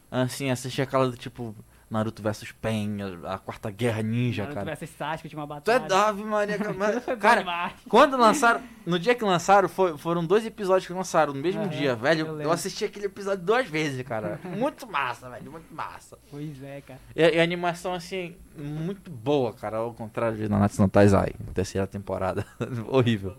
[0.08, 1.52] assim, assistir aquela do tipo
[1.92, 4.66] Naruto versus Pen, a, a quarta guerra ninja, Naruto cara.
[4.76, 6.02] versus Sasuke, última Tu é batalha.
[6.08, 7.16] Ave Maria, cara.
[7.16, 11.60] Cara, quando lançaram, no dia que lançaram, foi- foram dois episódios que lançaram no mesmo
[11.60, 12.26] Aham, dia, velho.
[12.26, 14.40] eu Eu, assisti aquele episódio duas vezes, cara.
[14.56, 16.18] Muito massa, velho, muito massa.
[16.30, 16.98] Pois é, cara.
[17.14, 19.76] E, e a animação, assim, muito boa, cara.
[19.76, 22.46] Ao contrário de Nanatsu no Taizai, terceira temporada.
[22.88, 23.36] Horrível.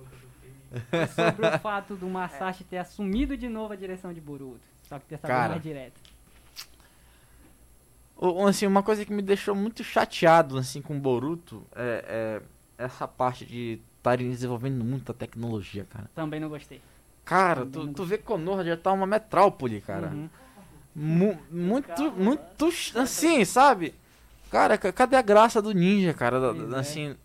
[1.16, 4.62] Sobre o fato do Masashi ter assumido de novo a direção de Boruto.
[4.84, 6.00] Só que dessa vez mais direto.
[8.48, 12.42] Assim, uma coisa que me deixou muito chateado, assim, com o Boruto é,
[12.78, 16.10] é essa parte de estarem desenvolvendo muita tecnologia, cara.
[16.16, 16.82] Também não gostei.
[17.26, 20.08] Cara, tu, tu vê que Konoha já tá uma metrópole, cara.
[20.08, 20.30] Uhum.
[20.96, 23.94] Mu- muito, muito, ch- assim, sabe?
[24.52, 26.38] Cara, ca- cadê a graça do ninja, cara?
[26.72, 26.80] É.
[26.80, 27.16] assim,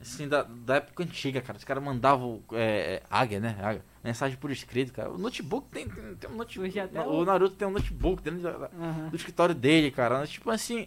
[0.00, 1.58] assim da, da época antiga, cara.
[1.58, 3.56] Os caras mandavam é, é, águia, né?
[3.62, 5.10] Águia, mensagem por escrito, cara.
[5.10, 6.78] O notebook tem, tem, tem um notebook.
[7.06, 9.08] O o- Naruto tem um notebook dentro da- Aham.
[9.10, 10.26] do escritório dele, cara.
[10.26, 10.86] Tipo assim,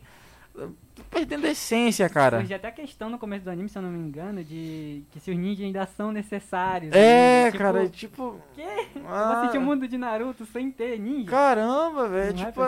[0.53, 2.39] tô perdendo a essência, cara.
[2.39, 5.19] Surge até a questão no começo do anime, se eu não me engano, de que
[5.19, 6.93] se os ninjas ainda são necessários.
[6.93, 7.51] É, né?
[7.51, 8.41] Tipo, cara, tipo.
[8.55, 8.87] Quê?
[8.95, 11.29] Eu vou ah, assistir o mundo de Naruto sem ter ninja?
[11.31, 12.29] Caramba, velho.
[12.29, 12.61] É, Tipo.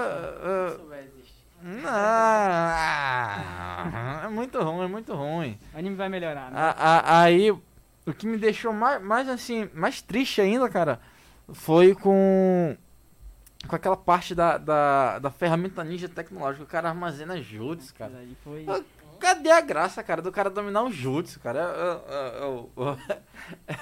[1.86, 5.58] Ah, é muito ruim, é muito ruim.
[5.74, 6.58] O anime vai melhorar, né?
[6.60, 7.62] A- a- aí, o
[8.18, 11.00] que me deixou mais, mais assim, mais triste ainda, cara,
[11.54, 12.76] foi com
[13.68, 16.64] com aquela parte da, da, da ferramenta ninja tecnológica.
[16.64, 18.12] O cara armazena jutsu, cara.
[18.44, 18.66] Foi...
[19.20, 21.60] Cadê a graça, cara, do cara dominar o jutsu, cara?
[21.60, 22.44] É, é- é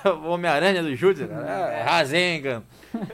[0.06, 1.72] é o Homem-Aranha do jutsu, cara.
[1.72, 2.62] É, é Rasengan,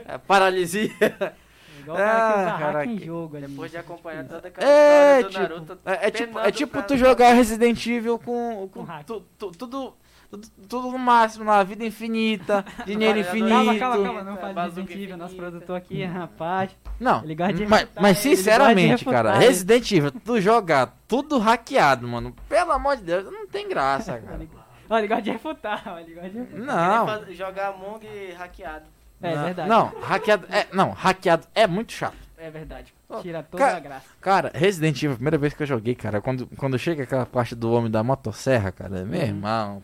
[0.06, 0.90] é paralisia.
[1.94, 3.46] Igual o cara que Ah, em jogo ali.
[3.46, 5.78] Depois de acompanhar toda aquela É, história do tipo, Naruto.
[5.84, 9.04] é, é tipo, é tipo pra- tu jogar Resident Evil com, com Com hack.
[9.06, 9.94] tu- tu- tudo,
[10.30, 13.48] tudo, tudo no máximo, na vida infinita, dinheiro infinito.
[13.54, 16.76] Calma, calma, calma, não É, bazuca Resident Evil, nosso produtor aqui, rapaz.
[16.98, 20.40] Não, Ele gosta de mas, refutar, mas ele gosta de sinceramente, cara, Resident Evil, tu
[20.40, 24.40] jogar tudo hackeado, mano, pelo amor de Deus, não tem graça, cara.
[24.88, 26.64] Olha, ele gosta de refutar, olha, ele gosta de refutar.
[26.98, 28.06] Não, faz- Jogar Among
[28.38, 28.84] hackeado.
[29.22, 29.68] É não, verdade.
[29.68, 32.16] Não, hackeado é, não, hackeado é muito chato.
[32.36, 32.92] É verdade.
[33.22, 34.06] Tira toda cara- a graça.
[34.20, 37.54] Cara, Resident Evil, a primeira vez que eu joguei, cara, quando, quando chega aquela parte
[37.54, 39.26] do homem da motosserra, cara, meu Uhum.
[39.26, 39.82] irmão.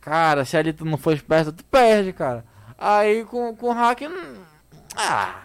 [0.00, 2.44] Cara, se ali tu não for esperto, tu perde, cara.
[2.78, 4.00] Aí com, com o hack.
[4.02, 4.42] hum,
[4.96, 5.42] Ah,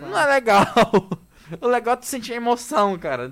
[0.00, 0.66] não é legal.
[1.62, 3.30] O legal é tu sentir a emoção, cara.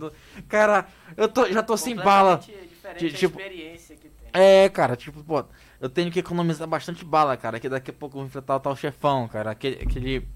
[0.49, 0.87] Cara,
[1.19, 2.39] eu tô, já tô sem bala.
[2.39, 4.31] Diferente tipo- experiência que tem.
[4.33, 5.45] É, cara, tipo, pô,
[5.81, 8.61] eu tenho que economizar bastante bala, cara, que daqui a pouco eu vou enfrentar o
[8.61, 10.29] tal chefão, cara, aquele, aquele,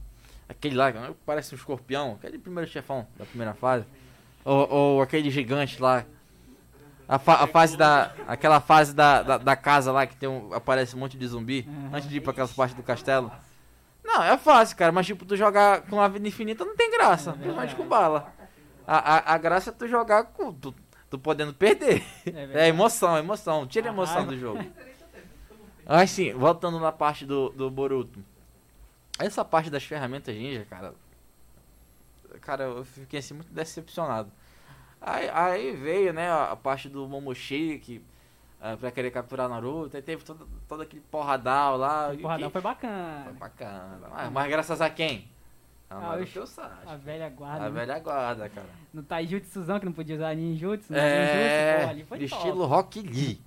[0.48, 3.84] aquele lá, que parece um escorpião, aquele primeiro chefão da primeira fase,
[4.44, 6.04] ou, ou aquele gigante lá,
[7.08, 10.52] a, fa- a fase da, aquela fase da, da, da casa lá que tem um,
[10.54, 13.30] aparece um monte de zumbi, antes de ir pra aquelas partes do castelo.
[14.04, 17.32] Não, é fácil, cara, mas tipo, tu jogar com a vida infinita não tem graça,
[17.32, 18.32] principalmente com bala.
[18.86, 20.74] A, a, a graça é tu jogar com, tu,
[21.08, 22.02] tu podendo perder.
[22.26, 23.66] É É emoção, emoção.
[23.66, 24.64] Tira a emoção do jogo.
[25.90, 28.22] Mas sim, voltando na parte do, do Boruto.
[29.18, 30.94] Essa parte das ferramentas ninja, cara.
[32.40, 34.30] Cara, eu fiquei assim muito decepcionado.
[35.00, 38.00] Aí, aí veio, né, a, parte do Momoshi, que
[38.60, 39.96] ah, pra querer capturar Naruto.
[39.96, 42.10] Aí teve todo, todo aquele porradal lá.
[42.12, 43.24] O porradão que- foi bacana.
[43.24, 44.00] foi bacana.
[44.10, 45.28] Mas, mas graças a quem?
[45.88, 46.38] A Ah, Naruto oxe.
[46.38, 46.86] e o Sasuke.
[46.88, 47.64] A velha guarda.
[47.66, 47.80] A né?
[47.80, 48.68] velha guarda, cara.
[48.94, 50.92] No Taijutsuzão, que não podia usar ninjutsu.
[50.92, 52.42] no É, ninjutsu, pô, ali foi de top.
[52.46, 53.40] estilo Rock Lee.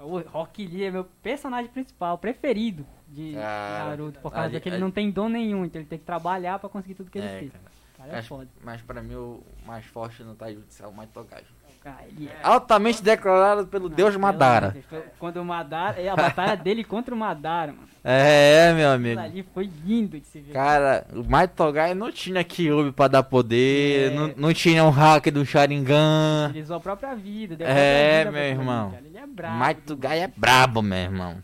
[0.00, 4.20] O Rock Lee é meu personagem principal, preferido de Cara, Naruto.
[4.20, 6.68] Por causa ali- daquele ali- não tem dom nenhum, então ele tem que trabalhar pra
[6.68, 7.52] conseguir tudo que ele É, fez.
[7.52, 7.64] cara.
[7.98, 8.48] Cara, é Mas, foda.
[8.64, 11.44] mas pra mim o mais forte no Taijutsu é o Maitogaji.
[11.82, 12.28] É.
[12.42, 14.70] Altamente declarado pelo deus Pelo Madara.
[14.90, 16.00] Deus, Quando o Madara.
[16.00, 17.88] É a batalha dele contra o Madara, mano.
[18.04, 19.20] É, meu Aquilo amigo.
[19.20, 20.52] ali foi lindo de se ver.
[20.52, 24.14] Cara, o Maitogai não tinha Kyuubi pra dar poder, É.
[24.14, 26.50] não, não tinha um hack do Sharingan.
[26.50, 27.56] Ele usou a própria vida.
[27.64, 28.94] a É, própria vida meu irmão.
[29.04, 29.56] Ele é brabo.
[29.56, 31.36] Maitogai é brabo, meu irmão.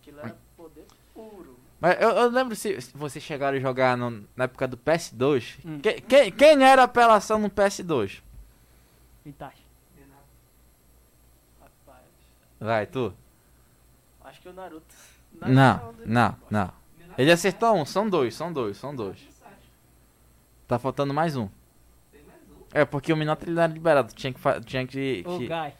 [0.00, 0.84] Aquilo era poder
[1.14, 1.58] puro.
[1.80, 5.58] Mas eu, eu lembro se, se vocês chegaram a jogar no- na época do PS2.
[5.64, 5.80] Hum.
[5.82, 8.20] Que- que- quem era a apelação no PS2?
[9.24, 9.62] Itachi.
[11.60, 12.04] Rapaz.
[12.58, 13.12] Vai, tu.
[14.24, 14.94] Acho que o Naruto.
[15.32, 16.72] Não, Naruto não, não.
[17.18, 19.18] Ele acertou um, são dois, são dois, são dois.
[20.68, 21.48] Tá faltando mais um.
[22.72, 24.40] É, porque o Minato ele não era liberado, tinha que.
[24.64, 25.74] Tinha que, O que- Gai.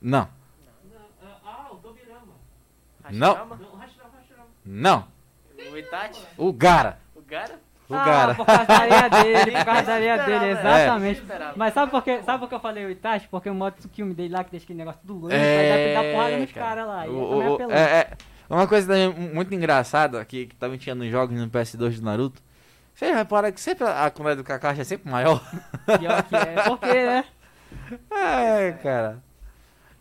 [0.00, 0.28] Não,
[3.04, 3.58] Hashirama?
[4.64, 5.08] não.
[5.70, 6.26] O Itachi?
[6.36, 6.98] O Gara.
[7.14, 7.58] O Gara?
[7.92, 8.34] O ah, Gara.
[8.34, 11.20] por causa da areia dele, por causa da areia dele, exatamente.
[11.20, 11.52] esperava.
[11.56, 12.20] Mas sabe por, quê?
[12.24, 13.28] sabe por que eu falei o Itachi?
[13.28, 16.12] Porque o modo Tsukimi dele lá, que deixa aquele negócio loiro, vai É, dar, dar
[16.12, 16.66] porrada nos cara.
[16.66, 17.06] caras lá.
[17.06, 18.10] E O- o- é, é,
[18.48, 22.42] uma coisa também muito engraçada que, que também tinha nos jogos no PS2 do Naruto.
[22.94, 25.42] Você repara que sempre a comunidade do Kakashi é sempre maior?
[25.98, 26.62] Pior que é.
[26.64, 27.24] Por quê, né?
[28.12, 29.18] É, cara.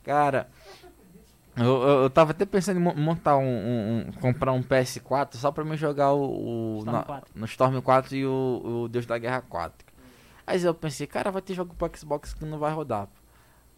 [0.03, 0.47] Cara,
[1.58, 5.36] eu, eu, eu tava até pensando em mo- montar um, um- um- comprar um PS4
[5.36, 7.32] só pra me jogar o, o Storm na- 4.
[7.36, 9.86] no Storm 4 e o, o Deus da Guerra 4.
[10.47, 13.08] Aí eu pensei, cara, vai ter jogo pro Xbox que não vai rodar.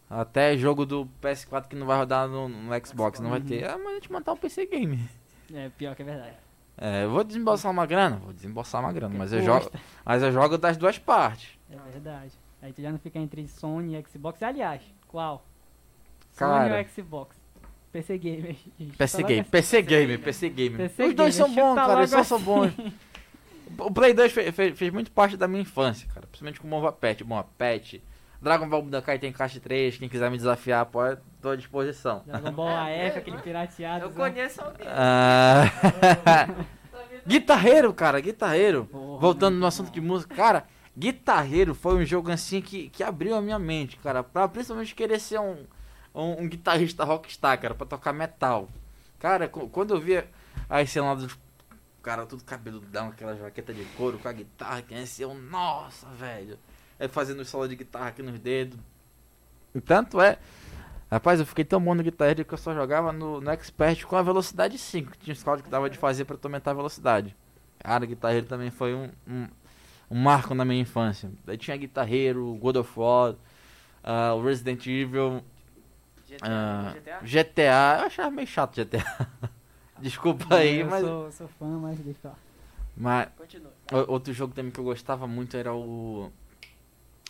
[0.08, 3.64] Até jogo do PS4 que não vai rodar no, no Xbox, não vai ter.
[3.68, 5.08] Ah, mas a gente montar um PC game.
[5.52, 6.36] É, pior que é verdade.
[6.76, 8.16] É, eu vou desembolsar uma grana?
[8.16, 9.70] Vou desembolsar uma grana, mas eu jogo,
[10.04, 11.50] mas eu jogo das duas partes.
[11.70, 12.32] É verdade.
[12.60, 14.42] Aí tu já não fica entre Sony e Xbox.
[14.42, 15.44] Aliás, qual?
[16.36, 16.68] Cara.
[16.68, 17.36] Sony ou Xbox?
[17.94, 18.56] PC Gamer.
[18.78, 18.96] gente.
[18.96, 19.44] PC Fala game.
[19.44, 20.76] PC game, PC game.
[20.76, 22.72] PC Os dois game, são bons, cara, eles só logo são bons.
[23.78, 26.26] O Play 2 fe- fe- fez, muito parte da minha infância, cara.
[26.26, 27.22] Principalmente com o Mova Pet.
[27.22, 28.02] Bom, Pet.
[28.42, 29.96] Dragon Ball Budokai tem caixa 3.
[29.96, 32.22] Quem quiser me desafiar, pode, tô à disposição.
[32.26, 34.06] Dragon Ball AF, aquele pirateado.
[34.06, 34.86] Eu conheço alguém.
[34.88, 35.70] Ah,
[37.26, 38.86] guitarreiro, cara, guitarreiro.
[38.86, 40.64] Porra, Voltando no assunto de música, cara,
[40.96, 45.18] Guitarreiro foi um jogo assim que, que abriu a minha mente, cara, pra principalmente querer
[45.18, 45.56] ser um,
[46.14, 48.68] um, um guitarrista rockstar, cara, pra tocar metal.
[49.18, 50.28] Cara, quando eu via
[50.68, 51.38] as cenas dos
[52.04, 56.58] cara tudo cabeludão, aquela jaqueta de couro com a guitarra, que assim, eu, nossa, velho.
[56.98, 58.78] É fazendo solo de guitarra aqui nos dedos.
[59.74, 60.38] E tanto é,
[61.10, 64.14] rapaz, eu fiquei tão bom no guitarreiro que eu só jogava no, no Expert com
[64.14, 67.34] a velocidade 5, que tinha os códigos que dava de fazer tu aumentar a velocidade.
[67.78, 69.48] Cara, guitarreiro também foi um, um,
[70.10, 71.30] um marco na minha infância.
[71.44, 73.34] Daí tinha guitarreiro, God of War.
[74.36, 75.42] o Resident Evil,
[76.26, 77.20] GTA, ah, GTA?
[77.22, 77.96] GTA.
[78.00, 79.04] Eu achava meio chato GTA.
[80.00, 81.04] Desculpa aí, eu mas.
[81.04, 82.34] sou, sou fã, mas deixa lá.
[82.96, 83.72] mas Continua.
[84.08, 86.30] outro jogo também que eu gostava muito era o.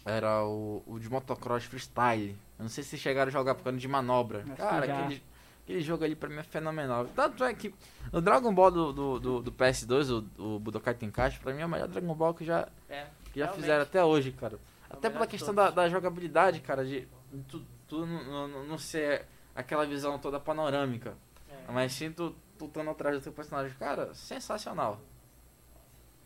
[0.05, 2.37] Era o, o de motocross freestyle.
[2.59, 4.41] Eu não sei se chegaram a jogar por causa de manobra.
[4.43, 5.23] Acho Cara, aquele,
[5.63, 7.07] aquele jogo ali pra mim é fenomenal.
[7.15, 7.75] Tanto é que
[8.13, 11.67] o Dragon Ball do, do, do, do PS2, o, o Budokai Tenkaichi, pra mim é
[11.67, 13.61] o melhor Dragon Ball que já, É, que já realmente.
[13.63, 14.59] fizeram até hoje, cara.
[14.91, 17.09] É Até pela de questão da, da jogabilidade, cara, de
[17.49, 21.15] tu, tu não, não, não ser aquela visão toda panorâmica.
[21.49, 21.73] É.
[21.73, 23.77] Mas sim tu lutando atrás do teu personagem.
[23.79, 25.01] Cara, sensacional.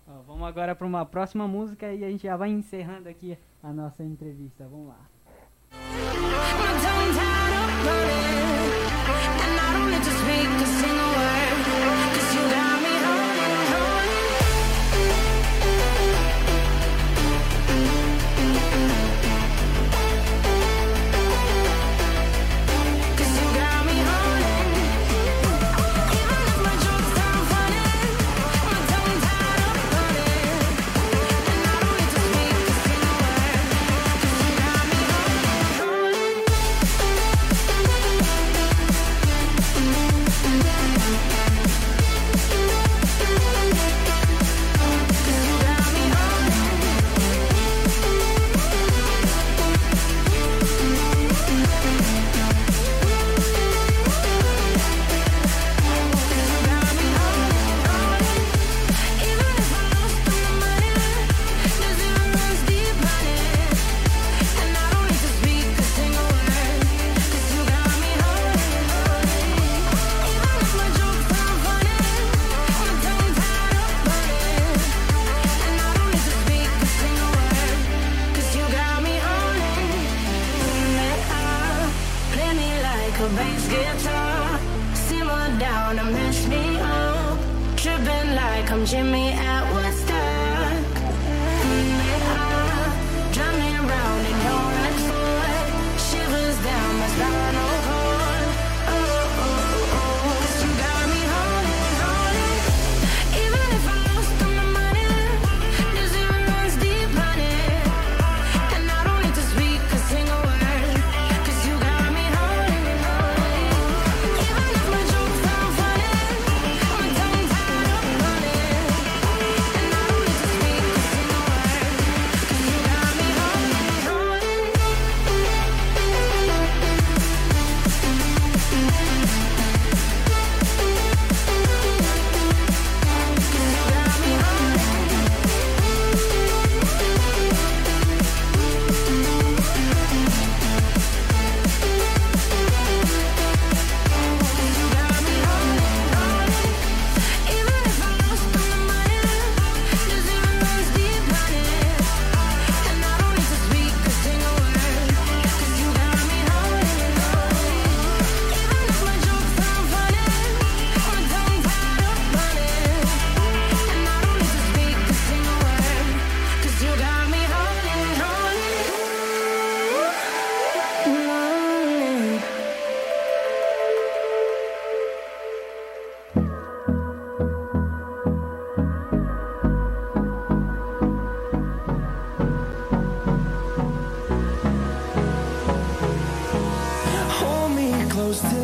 [0.06, 3.72] Ó, vamos agora para uma próxima música e a gente já vai encerrando aqui a
[3.72, 4.66] nossa entrevista.
[4.66, 5.08] Vamos lá.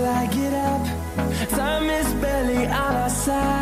[0.05, 0.83] I get up.
[1.51, 3.54] Time is barely on our side.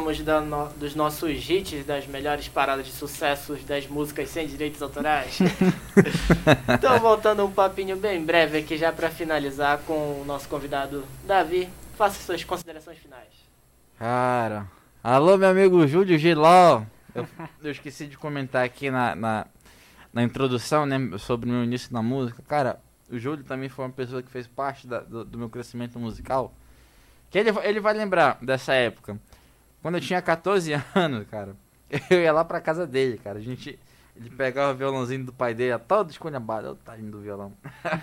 [0.00, 4.82] Voltamos da no- dos nossos hits, das melhores paradas de sucessos das músicas sem direitos
[4.82, 5.38] autorais.
[6.74, 11.68] então voltando um papinho bem breve aqui já para finalizar com o nosso convidado Davi.
[11.96, 13.28] Faça suas considerações finais.
[13.98, 14.66] Cara,
[15.02, 16.82] alô meu amigo Júlio Giló.
[17.14, 17.26] Eu,
[17.62, 19.46] eu esqueci de comentar aqui na, na,
[20.12, 22.78] na introdução, né, sobre o meu início na música, cara,
[23.10, 26.52] o Júlio também foi uma pessoa que fez parte da- do, do meu crescimento musical.
[27.30, 29.18] Que ele, ele vai lembrar dessa época.
[29.86, 31.54] Quando eu tinha 14 anos, cara,
[32.10, 33.38] eu ia lá pra casa dele, cara.
[33.38, 33.78] A gente.
[34.16, 37.52] Ele pegava o violãozinho do pai dele, todo esculhambado, o tadinho do violão.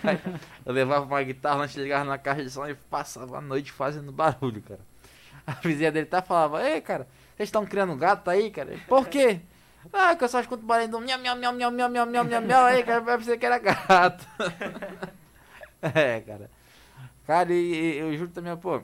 [0.65, 4.13] eu levava uma guitarra, nós ligava na caixa de som e passava a noite fazendo
[4.13, 4.79] barulho, cara.
[5.45, 7.05] A vizinha dele tá falava, ei, cara,
[7.35, 8.79] vocês estão criando gato aí, cara?
[8.87, 9.41] Por quê?
[9.91, 12.41] Ah, que eu só escuto barulho do miau, miau, miau, miau, miau, miau, miau, miau,
[12.41, 14.25] miau, aí, cara, vai pensar que era gato.
[15.83, 16.49] é, cara.
[17.27, 18.81] Cara, e, e o Júlio também, pô,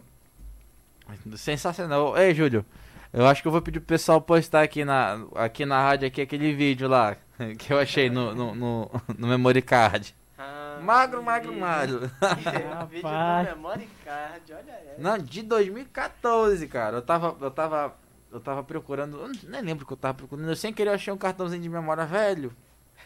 [1.38, 2.18] sensacional.
[2.18, 2.66] Ei, Júlio,
[3.14, 6.22] eu acho que eu vou pedir pro pessoal postar aqui na, aqui na rádio aqui
[6.22, 7.16] aquele vídeo lá
[7.58, 10.16] que eu achei no, no, no, no memory card.
[10.38, 11.62] Ah, Magro, magro, vídeo.
[11.62, 12.00] magro.
[12.38, 12.70] Vídeo
[13.04, 13.50] Rapaz.
[13.50, 14.96] do Memory Card, olha essa.
[15.02, 16.98] Não, de 2014, cara.
[16.98, 17.94] Eu tava, eu tava,
[18.32, 20.48] eu tava procurando, eu nem lembro o que eu tava procurando.
[20.50, 22.54] Eu sem querer eu achei um cartãozinho de memória velho.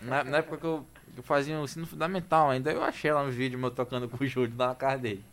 [0.01, 0.85] Na, na época que eu,
[1.17, 4.27] eu fazia o ensino fundamental ainda, eu achei lá uns vídeos meu tocando com o
[4.27, 5.23] Júlio na casa dele.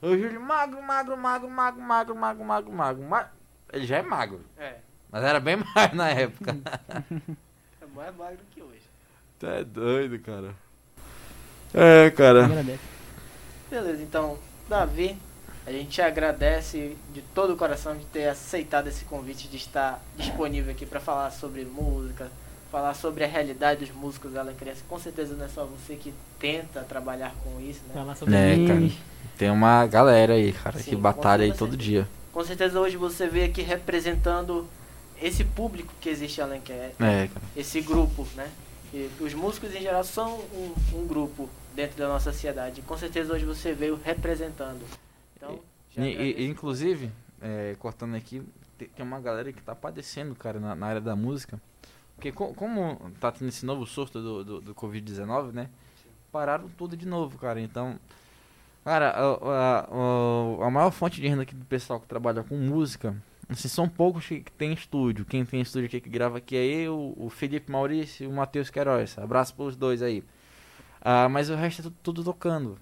[0.00, 3.02] O Júlio, magro, magro, magro, magro, magro, magro, magro, magro.
[3.02, 3.28] ma-
[3.72, 4.74] Ele já é magro, É,
[5.10, 6.56] mas era bem mais na época.
[7.80, 8.80] é mais magro que hoje.
[9.38, 10.54] Tu é doido, cara.
[11.72, 12.44] É, cara.
[12.46, 12.80] Agradece.
[13.70, 14.36] Beleza, então,
[14.68, 15.16] Davi,
[15.66, 20.02] a gente te agradece de todo o coração de ter aceitado esse convite de estar
[20.16, 22.28] disponível aqui para falar sobre música,
[22.72, 24.82] falar sobre a realidade dos músicos da Alecrense.
[24.88, 27.94] Com certeza não é só você que tenta trabalhar com isso, né?
[27.94, 28.94] Falar sobre É, games.
[29.38, 32.06] Tem uma galera aí, cara, Sim, que batalha aí todo dia.
[32.32, 34.66] Com certeza hoje você veio aqui representando
[35.20, 37.46] esse público que existe em Alenquer, É, cara.
[37.56, 38.50] esse grupo, né?
[38.92, 42.82] E os músicos em geral são um, um grupo dentro da nossa sociedade.
[42.82, 44.84] Com certeza hoje você veio representando.
[45.36, 45.60] Então,
[45.96, 48.42] E, e- inclusive, é, cortando aqui,
[48.78, 51.60] tem, tem uma galera que tá padecendo, cara, na, na área da música.
[52.16, 55.68] Porque co- como tá tendo esse novo surto do, do, do Covid-19, né?
[56.32, 57.60] Pararam tudo de novo, cara.
[57.60, 57.98] Então,
[58.84, 63.14] cara, a, a- a- maior fonte de renda aqui do pessoal que trabalha com música,
[63.48, 65.24] assim, são poucos que, que tem estúdio.
[65.24, 68.70] Quem tem estúdio aqui que grava aqui é eu, o Felipe Maurício e o Matheus
[68.70, 69.16] Queiroz.
[69.18, 70.24] Abraço pros dois aí.
[71.00, 72.78] Ah, mas o resto é tudo, tudo tocando.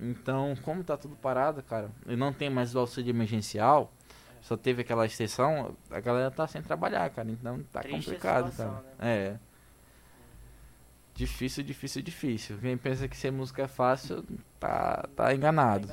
[0.00, 3.92] Então, como tá tudo parado, cara, e não tem mais o auxílio emergencial,
[4.40, 7.30] só teve aquela exceção, a galera tá sem trabalhar, cara.
[7.30, 8.84] Então tá Triste complicado, situação, cara.
[8.98, 9.16] né?
[9.16, 9.36] É.
[11.14, 12.58] Difícil, difícil, difícil.
[12.58, 14.24] Quem pensa que ser música é fácil,
[14.58, 15.88] tá, tá enganado.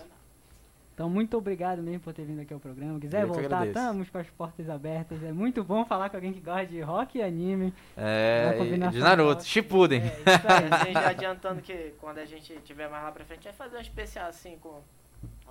[1.00, 3.00] Então, muito obrigado mesmo por ter vindo aqui ao programa.
[3.00, 5.24] Quiser Eu voltar, estamos com as portas abertas.
[5.24, 7.74] É muito bom falar com alguém que gosta de rock e anime.
[7.96, 9.46] É, combinação de Naruto.
[9.46, 10.02] Shippuden.
[10.02, 10.92] É, isso aí.
[10.92, 14.28] Já adiantando que quando a gente tiver mais lá pra frente, vai fazer um especial
[14.28, 14.82] assim com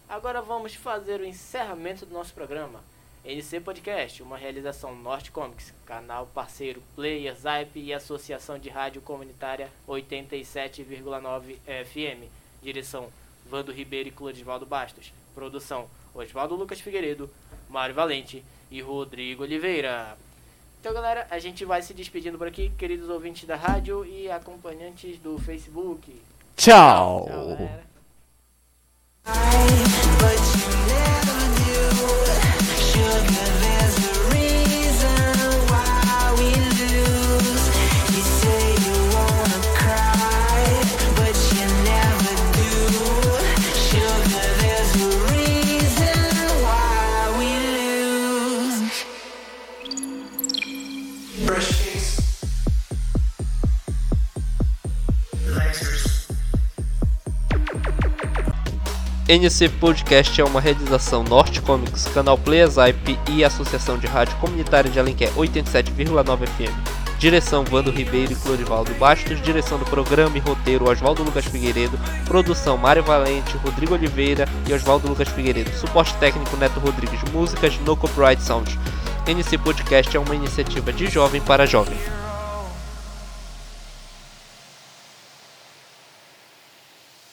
[0.09, 2.81] Agora vamos fazer o encerramento do nosso programa.
[3.25, 9.71] NC Podcast, uma realização Norte Comics, canal parceiro Player, Zype e Associação de Rádio Comunitária
[9.87, 11.55] 87,9
[11.85, 12.29] FM.
[12.61, 13.09] Direção
[13.45, 15.13] Vando Ribeiro e Clodisvaldo Bastos.
[15.33, 17.29] Produção Oswaldo Lucas Figueiredo,
[17.69, 20.17] Mário Valente e Rodrigo Oliveira.
[20.83, 25.17] Então, galera, a gente vai se despedindo por aqui, queridos ouvintes da rádio e acompanhantes
[25.17, 26.13] do Facebook.
[26.57, 27.25] Tchau.
[27.25, 27.83] Tchau, galera.
[59.27, 64.91] NC Podcast é uma realização Norte Comics, canal Players IP e Associação de Rádio Comunitária
[64.91, 67.17] de Alenquer 87,9 FM.
[67.17, 72.77] Direção Vando Ribeiro e Clorivaldo Bastos, direção do programa e roteiro Oswaldo Lucas Figueiredo, produção
[72.77, 78.43] Mário Valente, Rodrigo Oliveira e Oswaldo Lucas Figueiredo, suporte técnico Neto Rodrigues, músicas no Copyright
[78.43, 78.77] Sound.
[79.25, 81.97] NC Podcast é uma iniciativa de jovem para jovem.